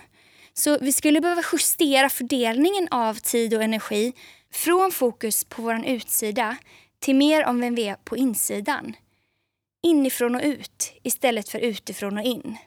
[0.54, 4.14] Så vi skulle behöva justera fördelningen av tid och energi
[4.52, 6.58] från fokus på vår utsida
[7.00, 8.96] till mer om vem vi är på insidan.
[9.84, 12.58] Inifrån och ut istället för utifrån och in.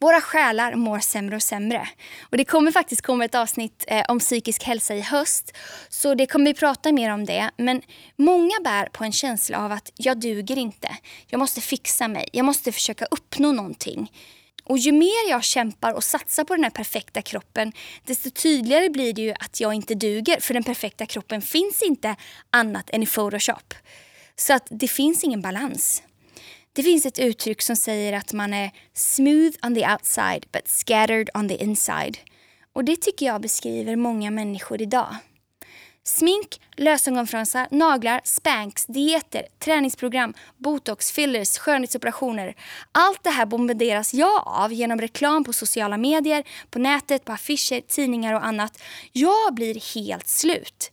[0.00, 1.88] Våra själar mår sämre och sämre.
[2.22, 5.56] Och det kommer faktiskt komma ett avsnitt eh, om psykisk hälsa i höst.
[5.88, 7.50] Så det kommer vi prata mer om det.
[7.56, 7.82] Men
[8.16, 10.96] många bär på en känsla av att jag duger inte.
[11.26, 12.28] Jag måste fixa mig.
[12.32, 14.12] Jag måste försöka uppnå någonting.
[14.64, 17.72] Och ju mer jag kämpar och satsar på den här perfekta kroppen
[18.04, 20.40] desto tydligare blir det ju att jag inte duger.
[20.40, 22.16] För den perfekta kroppen finns inte
[22.50, 23.74] annat än i Photoshop.
[24.36, 26.02] Så att det finns ingen balans.
[26.78, 31.30] Det finns ett uttryck som säger att man är smooth on the outside but scattered
[31.34, 32.18] on the inside.
[32.72, 35.16] Och det tycker jag beskriver många människor idag.
[36.04, 42.54] Smink, lösögonfransar, naglar, spanks, dieter, träningsprogram, botox, fillers, skönhetsoperationer.
[42.92, 47.80] Allt det här bombarderas jag av genom reklam på sociala medier, på nätet, på affischer,
[47.80, 48.82] tidningar och annat.
[49.12, 50.92] Jag blir helt slut.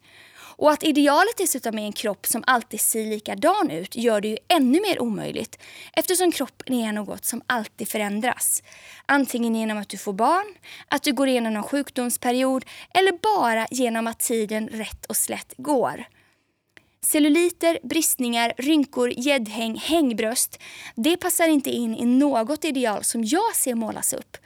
[0.58, 4.38] Och att idealet dessutom är en kropp som alltid ser likadan ut gör det ju
[4.48, 5.60] ännu mer omöjligt
[5.94, 8.64] eftersom kroppen är något som alltid förändras.
[9.06, 10.56] Antingen genom att du får barn,
[10.88, 16.06] att du går igenom någon sjukdomsperiod eller bara genom att tiden rätt och slätt går.
[17.02, 20.60] Celluliter, bristningar, rynkor, gäddhäng, hängbröst.
[20.96, 24.38] Det passar inte in i något ideal som jag ser målas upp.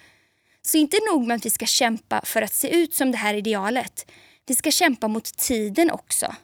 [0.61, 3.33] Så inte nog med att vi ska kämpa för att se ut som det här
[3.33, 4.11] idealet.
[4.49, 6.35] Vi ska kämpa mot tiden också.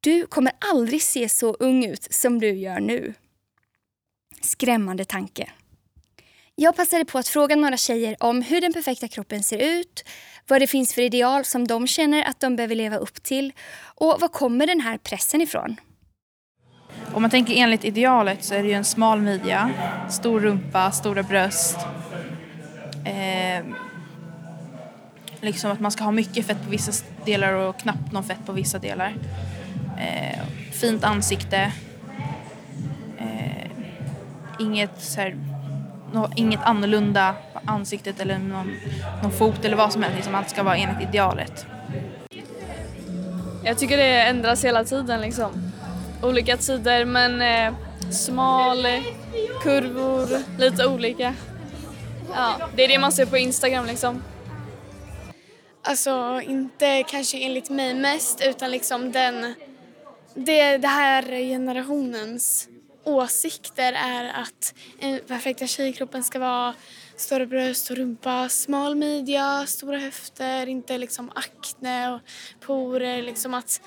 [0.00, 3.14] Du kommer aldrig se så ung ut som du gör nu.
[4.40, 5.50] Skrämmande tanke.
[6.54, 10.04] Jag passade på att fråga några tjejer om hur den perfekta kroppen ser ut,
[10.48, 13.52] vad det finns för ideal som de känner att de behöver leva upp till
[13.94, 15.76] och var kommer den här pressen ifrån?
[17.14, 19.70] Om man tänker enligt idealet så är det ju en smal midja,
[20.10, 21.76] stor rumpa, stora bröst.
[23.06, 23.91] Eh,
[25.42, 28.52] liksom att man ska ha mycket fett på vissa delar och knappt någon fett på
[28.52, 29.14] vissa delar.
[29.98, 30.38] Eh,
[30.72, 31.72] fint ansikte.
[33.18, 33.70] Eh,
[34.58, 35.36] inget så här,
[36.12, 38.76] no, inget annorlunda på ansiktet eller någon,
[39.22, 40.16] någon fot eller vad som helst.
[40.16, 41.66] Liksom allt ska vara enligt idealet.
[43.64, 45.72] Jag tycker det ändras hela tiden liksom.
[46.22, 47.74] Olika tider men eh,
[48.10, 48.86] smal,
[49.62, 50.28] kurvor,
[50.58, 51.34] lite olika.
[52.34, 54.22] Ja, det är det man ser på Instagram liksom.
[55.84, 59.54] Alltså inte kanske enligt mig mest utan liksom den,
[60.34, 62.68] det, det här generationens
[63.04, 66.74] åsikter är att den perfekta tjejkroppen ska vara
[67.16, 72.20] stora bröst och rumpa, smal midja, stora höfter, inte liksom akne och
[72.60, 73.22] porer.
[73.22, 73.80] Liksom att,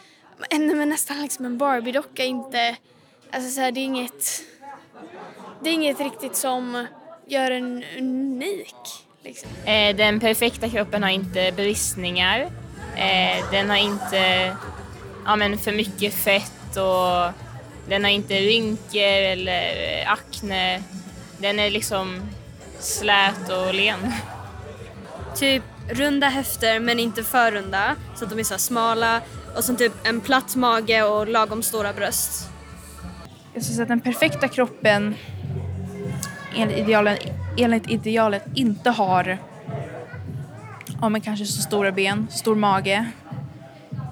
[0.52, 2.76] men nästan liksom en Barbie-docka inte,
[3.32, 4.44] alltså så här, det är inget,
[5.64, 6.88] det är inget riktigt som
[7.28, 9.05] gör en unik.
[9.26, 9.50] Liksom.
[9.66, 12.42] Eh, den perfekta kroppen har inte bristningar.
[12.96, 14.56] Eh, den har inte
[15.26, 17.34] ja, men för mycket fett och
[17.90, 20.84] den har inte rynkor eller akne.
[21.38, 22.22] Den är liksom
[22.80, 24.00] slät och len.
[25.36, 29.22] Typ runda höfter men inte för runda så att de är så smala
[29.56, 32.50] och så typ en platt mage och lagom stora bröst.
[33.54, 35.16] Jag skulle säga att den perfekta kroppen
[36.56, 37.18] enligt, idealen,
[37.58, 39.38] enligt idealet inte har
[41.02, 43.06] ja, men kanske så stora ben, stor mage,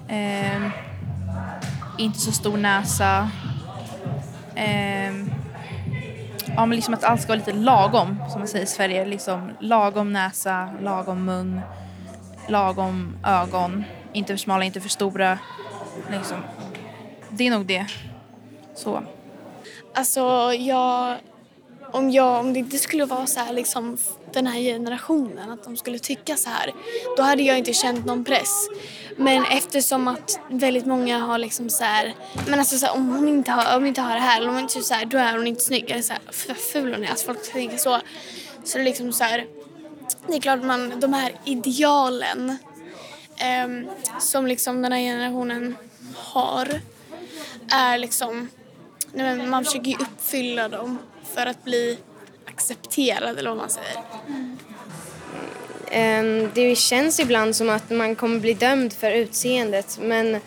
[0.08, 0.70] eh,
[1.98, 3.30] inte så stor näsa.
[4.54, 5.14] Eh,
[6.46, 9.04] ja, men liksom att allt ska vara lite lagom, som man säger i Sverige.
[9.04, 11.60] Liksom, lagom näsa, lagom mun,
[12.48, 13.84] lagom ögon.
[14.12, 15.38] Inte för smala, inte för stora.
[16.10, 16.36] Liksom.
[17.28, 17.86] Det är nog det.
[18.74, 19.02] Så.
[19.94, 21.16] Alltså jag,
[21.94, 23.98] om, jag, om det inte skulle vara så här liksom
[24.32, 26.72] den här generationen, att de skulle tycka så här,
[27.16, 28.68] då hade jag inte känt någon press.
[29.16, 32.14] Men eftersom att väldigt många har liksom så här,
[32.46, 34.48] men alltså så här, om hon inte har, om hon inte har det här, eller
[34.48, 36.94] om hon inte så här, då är hon inte snygg, eller så här, vad ful
[36.94, 38.00] hon är, alltså folk tänker så.
[38.64, 39.46] Så det är liksom så här,
[40.26, 42.58] det är klart att man, de här idealen
[43.36, 43.86] ehm,
[44.20, 45.76] som liksom den här generationen
[46.16, 46.80] har
[47.70, 48.48] är liksom,
[49.12, 50.98] nej men man försöker ju uppfylla dem
[51.34, 51.98] för att bli
[52.46, 53.96] accepterad eller vad man säger.
[55.90, 60.40] Ehm, Det känns ibland som att man kommer bli dömd för utseendet men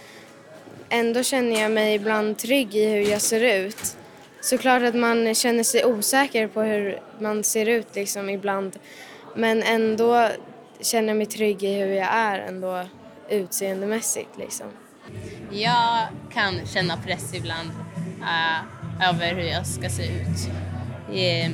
[0.89, 3.97] ändå känner jag mig ibland trygg i hur jag ser ut.
[4.41, 8.79] Såklart att man känner sig osäker på hur man ser ut liksom ibland
[9.35, 10.29] men ändå
[10.81, 12.85] känner jag mig trygg i hur jag är ändå
[13.29, 14.67] utseendemässigt liksom.
[15.51, 17.69] Jag kan känna press ibland
[18.21, 20.49] eh, över hur jag ska se ut.
[21.13, 21.51] Eh,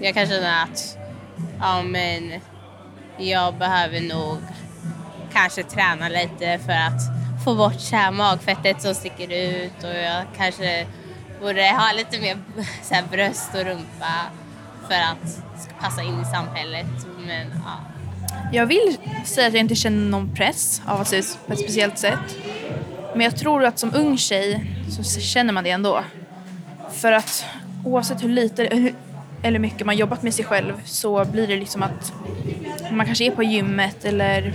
[0.00, 0.98] jag kan känna att
[1.60, 2.40] ja, men
[3.18, 4.38] jag behöver nog
[5.32, 7.02] kanske träna lite för att
[7.44, 10.86] få bort så här magfettet som sticker ut och jag kanske
[11.40, 12.38] borde ha lite mer
[12.82, 14.14] så här bröst och rumpa
[14.88, 15.42] för att
[15.80, 16.86] passa in i samhället.
[17.26, 17.80] Men, ja.
[18.52, 21.58] Jag vill säga att jag inte känner någon press av att se ut på ett
[21.58, 22.36] speciellt sätt.
[23.14, 26.04] Men jag tror att som ung tjej så känner man det ändå.
[26.92, 27.44] För att
[27.84, 28.94] oavsett hur lite hur-
[29.42, 32.12] eller mycket man jobbat med sig själv så blir det liksom att
[32.90, 34.54] man kanske är på gymmet eller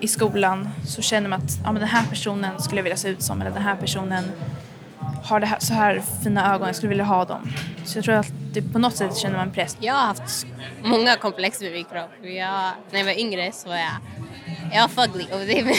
[0.00, 3.08] i skolan så känner man att ja, men den här personen skulle jag vilja se
[3.08, 4.24] ut som eller den här personen
[5.24, 7.52] har det här, så här fina ögon, jag skulle vilja ha dem.
[7.84, 9.76] Så jag tror att det, på något sätt känner man press.
[9.80, 10.46] Jag har haft
[10.82, 12.10] många komplex med min kropp.
[12.22, 13.92] Jag, när jag var yngre så var jag,
[14.72, 15.62] jag var fugly och det,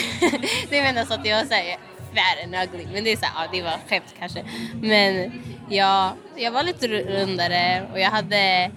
[0.69, 1.77] det menas att jag säger
[2.15, 2.87] fat and ugly.
[2.93, 4.43] Men det är så här, ja, det var skämt kanske.
[4.81, 5.31] Men
[5.69, 8.71] jag, jag var lite rundare och jag hade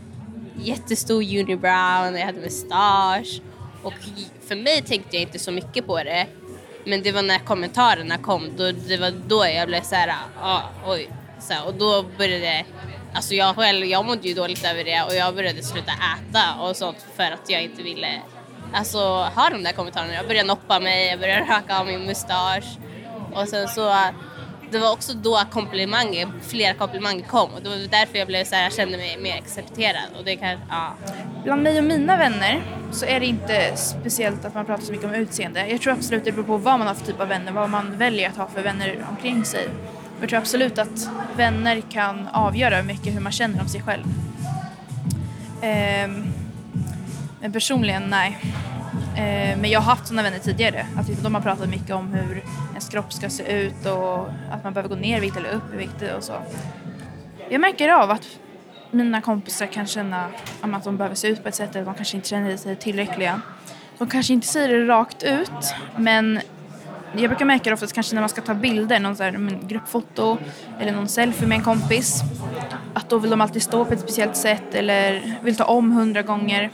[0.63, 3.41] jättestor unibrow och jag hade mustasch.
[3.83, 3.95] Och
[4.49, 6.27] för mig tänkte jag inte så mycket på det.
[6.85, 10.61] Men det var när kommentarerna kom, då, det var då jag blev så här, ah,
[10.87, 11.09] oj.
[11.41, 12.65] Så här, och då började,
[13.15, 16.77] alltså jag själv, jag mådde ju dåligt över det och jag började sluta äta och
[16.77, 18.23] sånt för att jag inte ville
[18.73, 18.99] alltså,
[19.37, 20.15] ha de där kommentarerna.
[20.15, 22.79] Jag började noppa mig, jag började raka av min mustasch
[23.35, 23.93] och sen så
[24.71, 28.55] det var också då komplimanger, flera komplimanger kom och det var därför jag blev så
[28.55, 30.95] här, jag kände mig mer accepterad och det kan, ja.
[31.45, 32.63] Bland mig och mina vänner
[32.93, 35.67] så är det inte speciellt att man pratar så mycket om utseende.
[35.67, 37.99] Jag tror absolut det beror på vad man har för typ av vänner, vad man
[37.99, 39.69] väljer att ha för vänner omkring sig.
[40.21, 44.05] Jag tror absolut att vänner kan avgöra mycket hur man känner om sig själv.
[45.63, 46.33] Ehm,
[47.41, 48.39] men personligen, nej.
[49.21, 50.87] Eh, men jag har haft sådana vänner tidigare.
[50.97, 54.65] Att typ de har pratat mycket om hur ens kropp ska se ut och att
[54.65, 56.33] man behöver gå ner i vikt eller upp i vikt och så.
[57.49, 58.27] Jag märker av att
[58.91, 60.29] mina kompisar kan känna
[60.61, 63.41] att de behöver se ut på ett sätt eller de kanske inte känner sig tillräckliga.
[63.99, 66.41] De kanske inte säger det rakt ut men
[67.17, 70.39] jag brukar märka det oftast kanske när man ska ta bilder, någon så här, gruppfoto
[70.81, 72.23] eller någon selfie med en kompis.
[72.95, 76.23] Att då vill de alltid stå på ett speciellt sätt eller vill ta om hundra
[76.23, 76.71] gånger.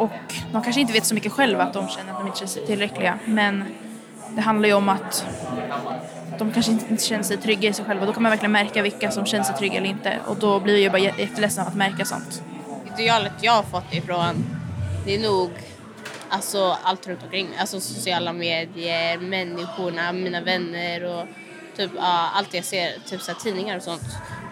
[0.00, 2.50] Och de kanske inte vet så mycket själva att de känner att de inte känner
[2.50, 3.18] sig tillräckliga.
[3.24, 3.64] Men
[4.34, 5.26] det handlar ju om att
[6.38, 8.06] de kanske inte känner sig trygga i sig själva.
[8.06, 10.18] Då kan man verkligen märka vilka som känner sig trygga eller inte.
[10.26, 12.42] Och då blir jag bara jätteledsen av att märka sånt.
[12.94, 14.44] Idealet jag har fått ifrån,
[15.04, 15.50] det är nog
[16.28, 17.58] alltså, allt runt omkring mig.
[17.58, 21.26] Alltså sociala medier, människorna, mina vänner och
[21.76, 24.02] typ uh, allt jag ser, typ så tidningar och sånt.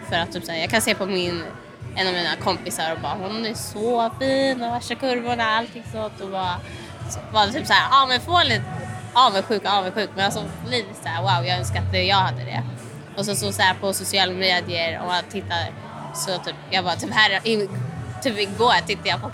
[0.09, 1.43] För att typ så jag kan se på min,
[1.99, 6.21] en av mina kompisar och bara hon är så fin och värsta kurvorna, allting sånt
[6.21, 6.55] och bara,
[7.03, 8.63] typ så, bara typ såhär, ja ah, men få lite
[9.13, 12.63] avundsjuk och avundsjuk men alltså lite såhär wow jag önskar att jag hade det.
[13.17, 15.71] Och så, så, så här, på sociala medier och man tittar
[16.13, 17.39] så typ jag bara typ här
[18.23, 19.29] typ igår tittade jag på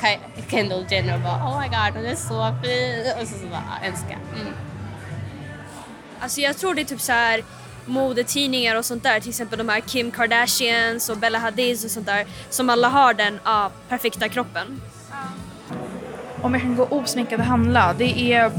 [0.49, 3.87] Kendall Jenner och bara oh my god hon är så fin och så, så bara
[3.87, 4.19] önska.
[4.35, 4.53] Mm.
[6.19, 7.43] Alltså jag tror det är typ så här
[7.85, 12.05] modetidningar och sånt där, till exempel de här Kim Kardashians och Bella Hadid och sånt
[12.05, 14.81] där, som alla har den ja, perfekta kroppen.
[16.41, 18.51] Om jag kan gå osminkad och handla, det är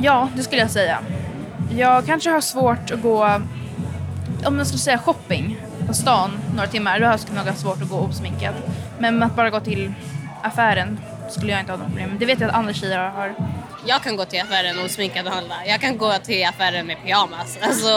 [0.00, 0.98] Ja, det skulle jag säga.
[1.70, 3.24] Jag kanske har svårt att gå,
[4.44, 7.82] om jag skulle säga shopping på stan några timmar, då skulle jag nog ha svårt
[7.82, 8.54] att gå osminkad.
[8.98, 9.92] Men att bara gå till
[10.42, 11.00] affären
[11.30, 13.34] skulle jag inte ha något problem Det vet jag att andra tjejer har.
[13.86, 15.66] Jag kan gå till affären osminkad och handla.
[15.66, 17.58] Jag kan gå till affären med pyjamas.
[17.62, 17.88] Alltså,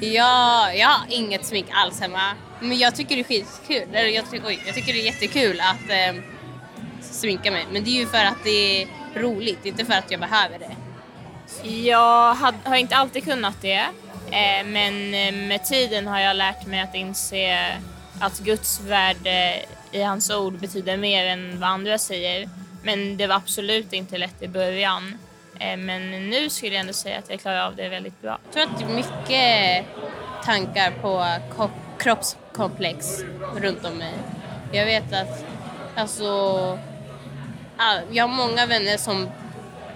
[0.00, 2.34] jag, jag har inget smink alls hemma.
[2.60, 4.14] Men jag tycker det är skitkul.
[4.14, 6.22] Jag, tycker, oj, jag tycker det är jättekul att eh,
[7.00, 7.66] sminka mig.
[7.72, 10.76] Men det är ju för att det är roligt, inte för att jag behöver det.
[11.68, 12.34] Jag
[12.64, 13.86] har inte alltid kunnat det,
[14.30, 17.76] eh, men eh, med tiden har jag lärt mig att inse
[18.20, 22.48] att Guds värde i hans ord betyder mer än vad andra säger.
[22.82, 25.18] Men det var absolut inte lätt i början.
[25.58, 28.38] Eh, men nu skulle jag ändå säga att jag klarar av det väldigt bra.
[28.44, 29.86] Jag tror att det är mycket
[30.44, 31.26] tankar på
[31.98, 33.20] kroppskomplex
[33.56, 34.14] runt om mig.
[34.72, 35.44] Jag vet att
[35.96, 36.24] alltså,
[38.10, 39.28] jag har många vänner som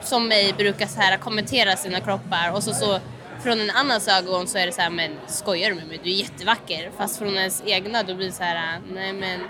[0.02, 3.00] som mig brukar så här kommentera sina kroppar och så, så
[3.42, 6.00] från en annans ögon så är det så här, men skojar du med mig?
[6.04, 6.90] Du är jättevacker.
[6.96, 9.40] Fast från ens egna då blir det så här, nej men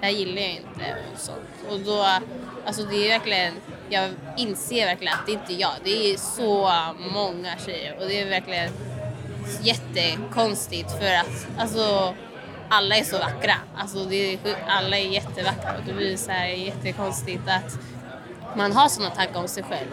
[0.00, 1.70] det här gillar jag inte och sånt.
[1.70, 2.06] Och då,
[2.66, 3.54] alltså det är verkligen,
[3.88, 5.72] jag inser verkligen att det inte är jag.
[5.84, 6.72] Det är så
[7.14, 8.70] många tjejer och det är verkligen
[9.62, 12.14] jättekonstigt för att alltså
[12.68, 13.54] alla är så vackra.
[13.76, 17.78] Alltså det är, alla är jättevackra och det blir så här jättekonstigt att
[18.56, 19.88] man har sådana tankar om sig själv.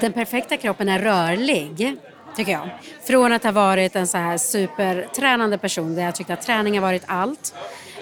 [0.00, 1.96] Den perfekta kroppen är rörlig,
[2.36, 2.68] tycker jag.
[3.06, 6.80] Från att ha varit en så här supertränande person där jag tyckte att träning har
[6.80, 7.54] varit allt,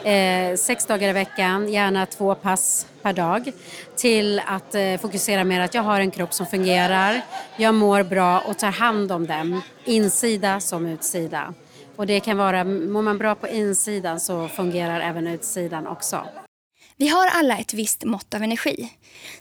[0.04, 3.52] eh, sex dagar i veckan, gärna två pass per dag,
[3.96, 7.20] till att eh, fokusera mer att jag har en kropp som fungerar,
[7.56, 11.54] jag mår bra och tar hand om den, insida som utsida.
[11.96, 16.24] Och det kan vara, mår man bra på insidan så fungerar även utsidan också.
[17.00, 18.88] Vi har alla ett visst mått av energi.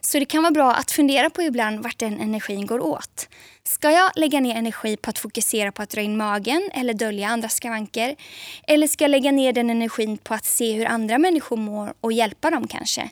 [0.01, 3.29] Så det kan vara bra att fundera på ibland vart den energin går åt.
[3.63, 7.27] Ska jag lägga ner energi på att fokusera på att dra in magen eller dölja
[7.27, 8.15] andra skavanker?
[8.67, 12.11] Eller ska jag lägga ner den energin på att se hur andra människor mår och
[12.11, 13.09] hjälpa dem kanske?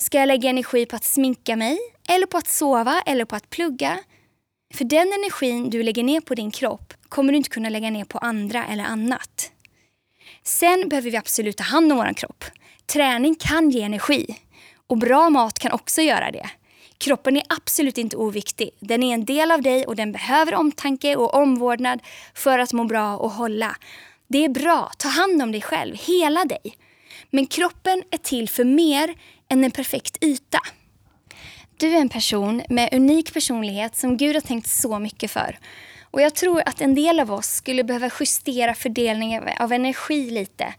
[0.00, 1.78] Ska jag lägga energi på att sminka mig?
[2.08, 3.02] Eller på att sova?
[3.06, 3.98] Eller på att plugga?
[4.74, 8.04] För den energin du lägger ner på din kropp kommer du inte kunna lägga ner
[8.04, 9.52] på andra eller annat.
[10.42, 12.44] Sen behöver vi absolut ta hand om vår kropp.
[12.92, 14.36] Träning kan ge energi
[14.86, 16.50] och bra mat kan också göra det.
[16.98, 18.70] Kroppen är absolut inte oviktig.
[18.80, 22.00] Den är en del av dig och den behöver omtanke och omvårdnad
[22.34, 23.76] för att må bra och hålla.
[24.28, 26.76] Det är bra, ta hand om dig själv, hela dig.
[27.30, 29.14] Men kroppen är till för mer
[29.48, 30.60] än en perfekt yta.
[31.76, 35.58] Du är en person med unik personlighet som Gud har tänkt så mycket för.
[36.10, 40.74] Och jag tror att en del av oss skulle behöva justera fördelningen av energi lite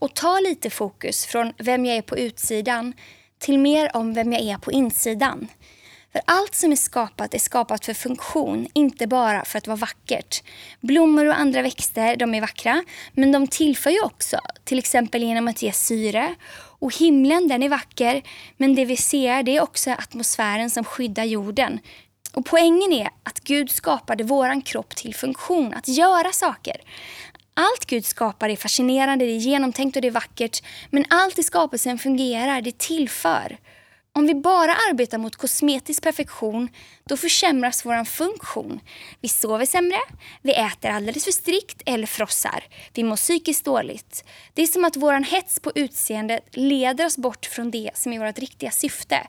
[0.00, 2.92] och ta lite fokus från vem jag är på utsidan
[3.38, 5.48] till mer om vem jag är på insidan.
[6.12, 10.42] För allt som är skapat är skapat för funktion, inte bara för att vara vackert.
[10.80, 15.48] Blommor och andra växter de är vackra, men de tillför ju också, till exempel genom
[15.48, 16.34] att ge syre.
[16.52, 18.22] Och himlen den är vacker,
[18.56, 21.80] men det vi ser det är också atmosfären som skyddar jorden.
[22.32, 26.76] Och poängen är att Gud skapade våran kropp till funktion, att göra saker.
[27.54, 30.62] Allt Gud skapar är fascinerande, det är genomtänkt och det är vackert.
[30.90, 33.58] Men allt i skapelsen fungerar, det tillför.
[34.12, 36.68] Om vi bara arbetar mot kosmetisk perfektion,
[37.04, 38.80] då försämras vår funktion.
[39.20, 39.98] Vi sover sämre,
[40.42, 42.64] vi äter alldeles för strikt eller frossar.
[42.94, 44.24] Vi mår psykiskt dåligt.
[44.54, 48.26] Det är som att vår hets på utseendet leder oss bort från det som är
[48.26, 49.26] vårt riktiga syfte.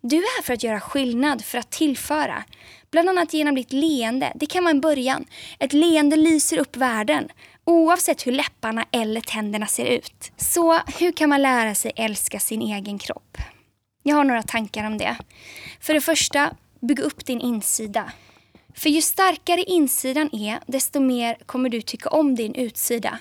[0.00, 2.44] Du är här för att göra skillnad, för att tillföra.
[2.90, 4.32] Bland annat genom ditt leende.
[4.34, 5.24] Det kan vara en början.
[5.58, 7.28] Ett leende lyser upp världen.
[7.64, 10.32] Oavsett hur läpparna eller tänderna ser ut.
[10.36, 13.38] Så hur kan man lära sig älska sin egen kropp?
[14.02, 15.16] Jag har några tankar om det.
[15.80, 18.12] För det första, bygg upp din insida.
[18.74, 23.18] För ju starkare insidan är, desto mer kommer du tycka om din utsida.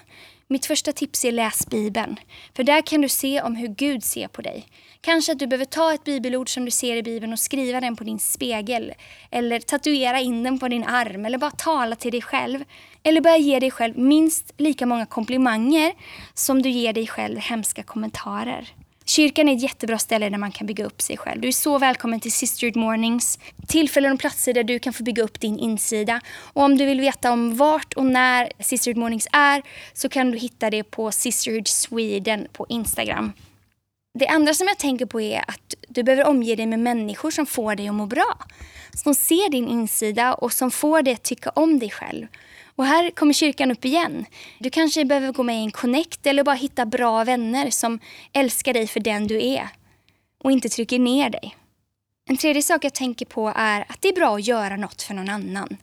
[0.48, 2.20] Mitt första tips är läs Bibeln.
[2.56, 4.66] För där kan du se om hur Gud ser på dig.
[5.08, 7.96] Kanske att du behöver ta ett bibelord som du ser i Bibeln och skriva den
[7.96, 8.94] på din spegel.
[9.32, 11.26] Eller tatuera in den på din arm.
[11.26, 12.64] Eller bara tala till dig själv.
[13.04, 15.94] Eller börja ge dig själv minst lika många komplimanger
[16.34, 18.70] som du ger dig själv hemska kommentarer.
[19.06, 21.42] Kyrkan är ett jättebra ställe där man kan bygga upp sig själv.
[21.42, 23.40] Du är så välkommen till Sisterhood Mornings.
[23.68, 26.22] Tillfällen och platser där du kan få bygga upp din insida.
[26.38, 29.62] Och om du vill veta om vart och när Sisterhood Mornings är
[29.94, 33.34] så kan du hitta det på Sisterhood Sweden på Instagram.
[34.14, 37.46] Det andra som jag tänker på är att du behöver omge dig med människor som
[37.46, 38.38] får dig att må bra.
[38.94, 42.28] Som ser din insida och som får dig att tycka om dig själv.
[42.76, 44.26] Och här kommer kyrkan upp igen.
[44.60, 48.00] Du kanske behöver gå med i en connect eller bara hitta bra vänner som
[48.34, 49.70] älskar dig för den du är
[50.44, 51.56] och inte trycker ner dig.
[52.30, 55.14] En tredje sak jag tänker på är att det är bra att göra något för
[55.14, 55.78] någon annan.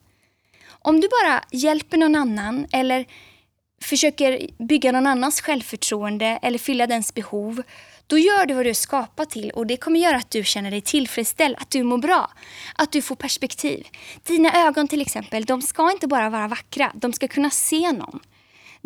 [0.69, 3.07] Om du bara hjälper någon annan eller
[3.83, 7.63] försöker bygga någon annans självförtroende eller fylla dens behov
[8.07, 10.71] då gör du vad du är skapad till och det kommer göra att du känner
[10.71, 12.31] dig tillfredsställd, att du mår bra,
[12.75, 13.87] att du får perspektiv.
[14.23, 18.21] Dina ögon till exempel, de ska inte bara vara vackra, de ska kunna se någon.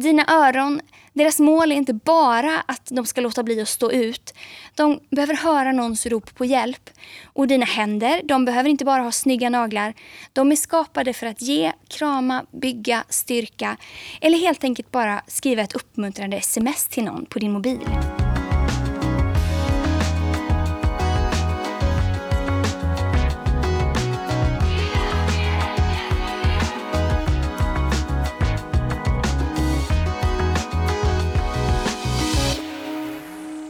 [0.03, 0.81] Dina öron,
[1.13, 4.35] deras mål är inte bara att de ska låta bli att stå ut.
[4.75, 6.91] De behöver höra någons rop på hjälp.
[7.25, 9.95] Och dina händer, de behöver inte bara ha snygga naglar.
[10.33, 13.77] De är skapade för att ge, krama, bygga, styrka
[14.21, 17.81] eller helt enkelt bara skriva ett uppmuntrande sms till någon på din mobil.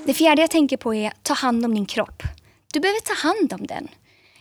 [0.09, 2.23] Det fjärde jag tänker på är ta hand om din kropp.
[2.73, 3.89] Du behöver ta hand om den.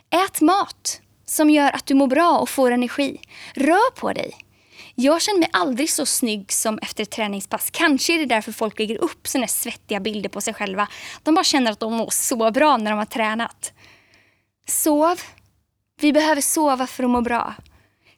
[0.09, 3.21] Ät mat som gör att du mår bra och får energi.
[3.53, 4.35] Rör på dig.
[4.95, 7.69] Jag känner mig aldrig så snygg som efter ett träningspass.
[7.71, 10.87] Kanske är det därför folk lägger upp såna svettiga bilder på sig själva.
[11.23, 13.73] De bara känner att de mår så bra när de har tränat.
[14.67, 15.21] Sov.
[15.99, 17.55] Vi behöver sova för att må bra.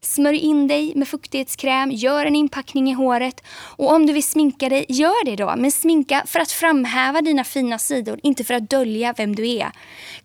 [0.01, 3.43] Smörj in dig med fuktighetskräm, gör en inpackning i håret.
[3.49, 5.53] Och om du vill sminka dig, gör det då.
[5.57, 9.71] Men sminka för att framhäva dina fina sidor, inte för att dölja vem du är.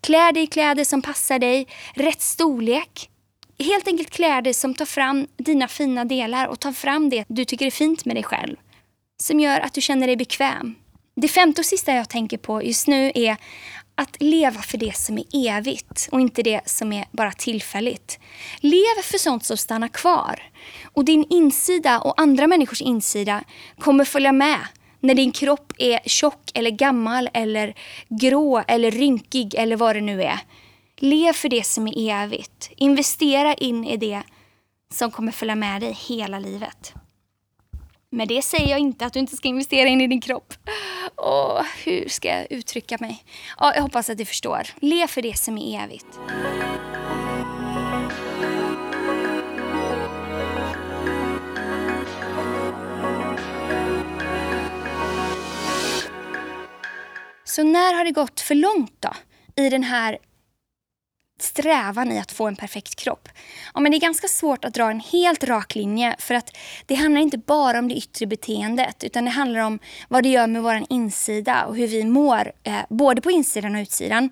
[0.01, 3.11] Klä dig i kläder som passar dig, rätt storlek.
[3.59, 7.67] Helt enkelt kläder som tar fram dina fina delar och tar fram det du tycker
[7.67, 8.57] är fint med dig själv.
[9.23, 10.75] Som gör att du känner dig bekväm.
[11.17, 13.37] Det femte och sista jag tänker på just nu är
[13.95, 18.19] att leva för det som är evigt och inte det som är bara tillfälligt.
[18.61, 20.43] Lev för sånt som stannar kvar.
[20.85, 23.45] Och din insida och andra människors insida
[23.79, 24.59] kommer följa med
[25.01, 27.75] när din kropp är tjock eller gammal eller
[28.09, 30.39] grå eller rynkig eller vad det nu är.
[30.97, 32.71] Lev för det som är evigt.
[32.77, 34.23] Investera in i det
[34.93, 36.95] som kommer följa med dig hela livet.
[38.15, 40.55] Med det säger jag inte att du inte ska investera in i din kropp.
[41.15, 43.25] Och hur ska jag uttrycka mig?
[43.59, 44.63] Ja, jag hoppas att du förstår.
[44.81, 46.07] Le för det som är evigt.
[57.45, 59.11] Så när har det gått för långt då?
[59.57, 60.19] I den här
[61.41, 63.29] strävan i att få en perfekt kropp.
[63.75, 66.57] Ja, men det är ganska svårt att dra en helt rak linje för att
[66.87, 69.79] det handlar inte bara om det yttre beteendet utan det handlar om
[70.09, 73.81] vad det gör med vår insida och hur vi mår, eh, både på insidan och
[73.81, 74.31] utsidan.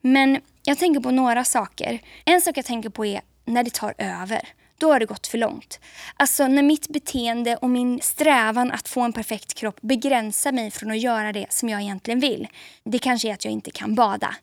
[0.00, 1.98] Men jag tänker på några saker.
[2.24, 4.48] En sak jag tänker på är när det tar över
[4.82, 5.80] då har det gått för långt.
[6.16, 10.90] Alltså när mitt beteende och min strävan att få en perfekt kropp begränsar mig från
[10.90, 12.48] att göra det som jag egentligen vill.
[12.84, 14.34] Det kanske är att jag inte kan bada.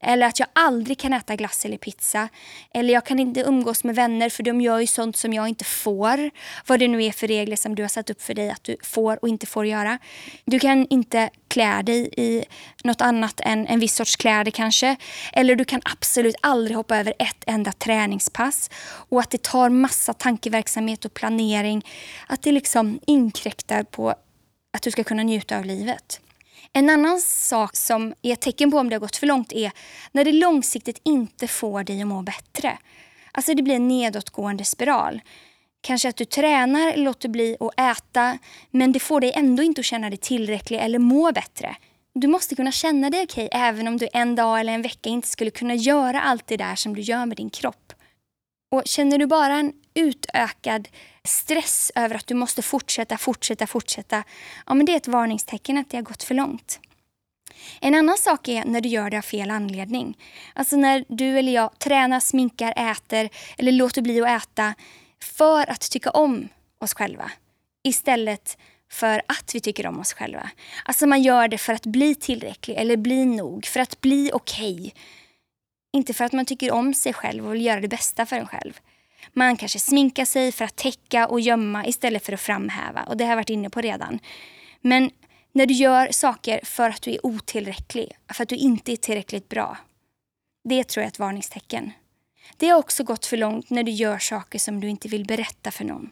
[0.00, 2.28] Eller att jag aldrig kan äta glass eller pizza.
[2.74, 5.64] Eller jag kan inte umgås med vänner för de gör ju sånt som jag inte
[5.64, 6.30] får.
[6.66, 8.76] Vad det nu är för regler som du har satt upp för dig att du
[8.82, 9.98] får och inte får göra.
[10.44, 12.44] Du kan inte klä dig i
[12.84, 14.96] något annat än en viss sorts kläder kanske.
[15.32, 18.70] Eller du kan absolut aldrig hoppa över ett enda träningspass.
[18.84, 21.86] Och att det tar massa tankeverksamhet och planering.
[22.26, 24.14] Att det liksom inkräktar på
[24.72, 26.20] att du ska kunna njuta av livet.
[26.72, 29.72] En annan sak som är ett tecken på om det har gått för långt är
[30.12, 32.78] när det långsiktigt inte får dig att må bättre.
[33.32, 35.20] Alltså det blir en nedåtgående spiral.
[35.80, 38.38] Kanske att du tränar eller låter bli att äta
[38.70, 41.76] men det får dig ändå inte att känna dig tillräcklig eller må bättre.
[42.14, 45.28] Du måste kunna känna dig okej även om du en dag eller en vecka inte
[45.28, 47.92] skulle kunna göra allt det där som du gör med din kropp.
[48.70, 50.88] Och känner du bara en utökad
[51.24, 54.24] stress över att du måste fortsätta, fortsätta, fortsätta.
[54.66, 56.80] Ja, men det är ett varningstecken att det har gått för långt.
[57.80, 60.18] En annan sak är när du gör det av fel anledning.
[60.54, 64.74] Alltså när du eller jag tränar, sminkar, äter eller låter bli att äta
[65.22, 66.48] för att tycka om
[66.78, 67.30] oss själva
[67.82, 68.58] istället
[68.90, 70.50] för att vi tycker om oss själva.
[70.84, 74.74] Alltså man gör det för att bli tillräcklig eller bli nog, för att bli okej.
[74.74, 74.90] Okay.
[75.92, 78.46] Inte för att man tycker om sig själv och vill göra det bästa för en
[78.46, 78.80] själv.
[79.32, 83.02] Man kanske sminkar sig för att täcka och gömma istället för att framhäva.
[83.02, 84.18] Och det har jag varit inne på redan.
[84.80, 85.10] Men
[85.52, 89.48] när du gör saker för att du är otillräcklig, för att du inte är tillräckligt
[89.48, 89.76] bra.
[90.64, 91.92] Det tror jag är ett varningstecken.
[92.56, 95.70] Det har också gått för långt när du gör saker som du inte vill berätta
[95.70, 96.10] för någon.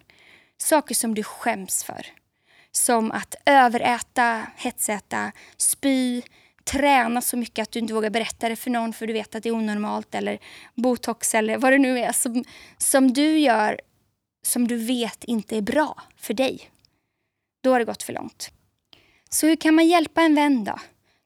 [0.58, 2.06] Saker som du skäms för.
[2.72, 6.22] Som att överäta, hetsäta, spy,
[6.64, 9.42] träna så mycket att du inte vågar berätta det för någon för du vet att
[9.42, 10.38] det är onormalt eller
[10.74, 12.44] botox eller vad det nu är som,
[12.78, 13.80] som du gör
[14.42, 16.70] som du vet inte är bra för dig.
[17.62, 18.50] Då har det gått för långt.
[19.30, 20.78] Så hur kan man hjälpa en vän då?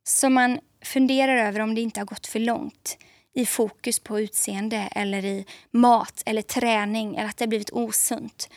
[0.04, 2.98] Som man funderar över om det inte har gått för långt
[3.34, 8.48] i fokus på utseende eller i mat eller träning eller att det har blivit osunt.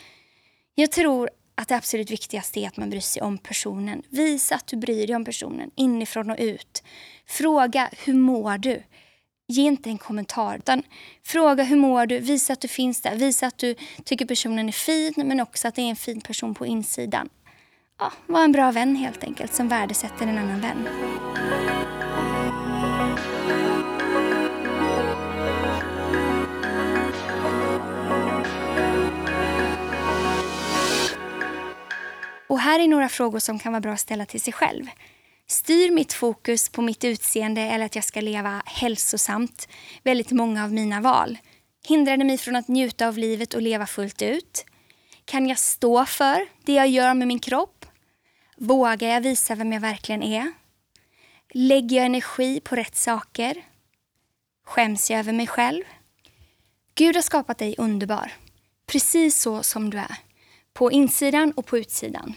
[0.74, 4.02] Jag tror att det absolut viktigaste är att man bryr sig om personen.
[4.08, 6.82] Visa att du bryr dig om personen inifrån och ut.
[7.26, 8.82] Fråga hur mår du?
[9.48, 10.82] Ge inte en kommentar utan
[11.22, 12.18] fråga hur mår du?
[12.18, 13.16] Visa att du finns där.
[13.16, 16.54] Visa att du tycker personen är fin men också att det är en fin person
[16.54, 17.28] på insidan.
[17.98, 20.88] Ja, var en bra vän helt enkelt som värdesätter en annan vän.
[32.46, 34.86] Och här är några frågor som kan vara bra att ställa till sig själv.
[35.46, 39.68] Styr mitt fokus på mitt utseende eller att jag ska leva hälsosamt
[40.02, 41.38] väldigt många av mina val?
[41.88, 44.64] Hindrar det mig från att njuta av livet och leva fullt ut?
[45.24, 47.86] Kan jag stå för det jag gör med min kropp?
[48.56, 50.52] Vågar jag visa vem jag verkligen är?
[51.50, 53.64] Lägger jag energi på rätt saker?
[54.66, 55.82] Skäms jag över mig själv?
[56.94, 58.32] Gud har skapat dig underbar,
[58.86, 60.16] precis så som du är.
[60.74, 62.34] På insidan och på utsidan.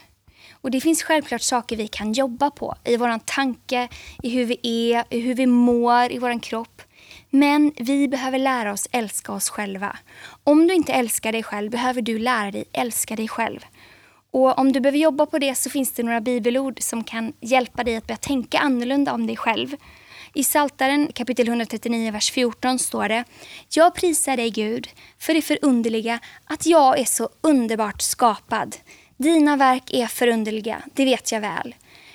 [0.60, 3.88] Och det finns självklart saker vi kan jobba på i vår tanke,
[4.22, 6.82] i hur vi är, i hur vi mår, i vår kropp.
[7.30, 9.96] Men vi behöver lära oss älska oss själva.
[10.44, 13.60] Om du inte älskar dig själv behöver du lära dig älska dig själv.
[14.30, 17.84] Och om du behöver jobba på det så finns det några bibelord som kan hjälpa
[17.84, 19.76] dig att börja tänka annorlunda om dig själv.
[20.38, 23.24] I Saltaren kapitel 139, vers 14 står det
[23.68, 28.76] Jag prisar dig Gud för det förunderliga att jag är så underbart skapad.
[29.16, 31.74] Dina verk är förunderliga, det vet jag väl.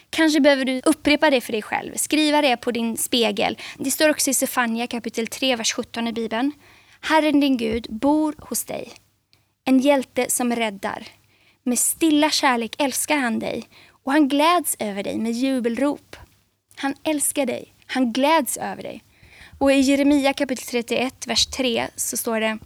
[0.09, 3.57] Kanske behöver du upprepa det för dig själv, skriva det på din spegel.
[3.77, 6.51] Det står också i Sefania kapitel 3, vers 17 i Bibeln.
[7.01, 8.91] Herren din Gud bor hos dig.
[9.65, 11.07] En hjälte som räddar.
[11.63, 13.63] Med stilla kärlek älskar han dig
[14.03, 16.15] och han gläds över dig med jubelrop.
[16.75, 19.03] Han älskar dig, han gläds över dig.
[19.57, 22.57] Och i Jeremia kapitel 31, vers 3 så står det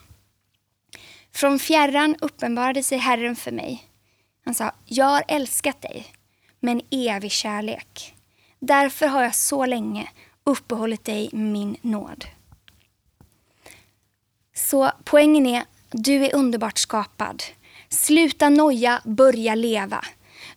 [1.31, 3.83] Från fjärran uppenbarade sig Herren för mig.
[4.45, 6.05] Han sa, jag har älskat dig
[6.59, 8.15] med en evig kärlek.
[8.59, 10.09] Därför har jag så länge
[10.43, 12.25] uppehållit dig min nåd.
[14.53, 17.43] Så poängen är, du är underbart skapad.
[17.89, 20.05] Sluta noja, börja leva.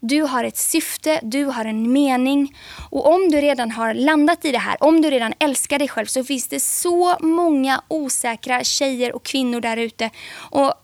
[0.02, 2.56] Du har ett syfte, du har en mening.
[2.90, 6.06] Och om du redan har landat i det här, om du redan älskar dig själv
[6.06, 10.10] så finns det så många osäkra tjejer och kvinnor där ute,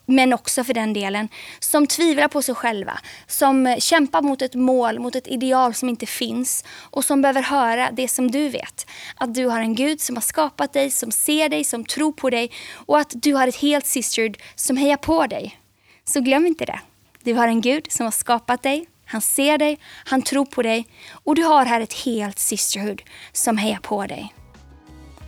[0.06, 1.28] Men också för den delen,
[1.60, 6.06] som tvivlar på sig själva, som kämpar mot ett mål, mot ett ideal som inte
[6.06, 8.86] finns och som behöver höra det som du vet.
[9.16, 12.30] Att du har en Gud som har skapat dig, som ser dig, som tror på
[12.30, 12.50] dig
[12.86, 15.60] och att du har ett helt sisterhood som hejar på dig.
[16.04, 16.80] Så glöm inte det.
[17.22, 20.86] Du har en Gud som har skapat dig, han ser dig, han tror på dig
[21.10, 23.02] och du har här ett helt Sisterhood
[23.32, 24.34] som hejar på dig.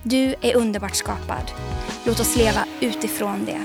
[0.02, 1.52] Du är underbart skapad.
[2.04, 3.60] Låt oss leva utifrån det.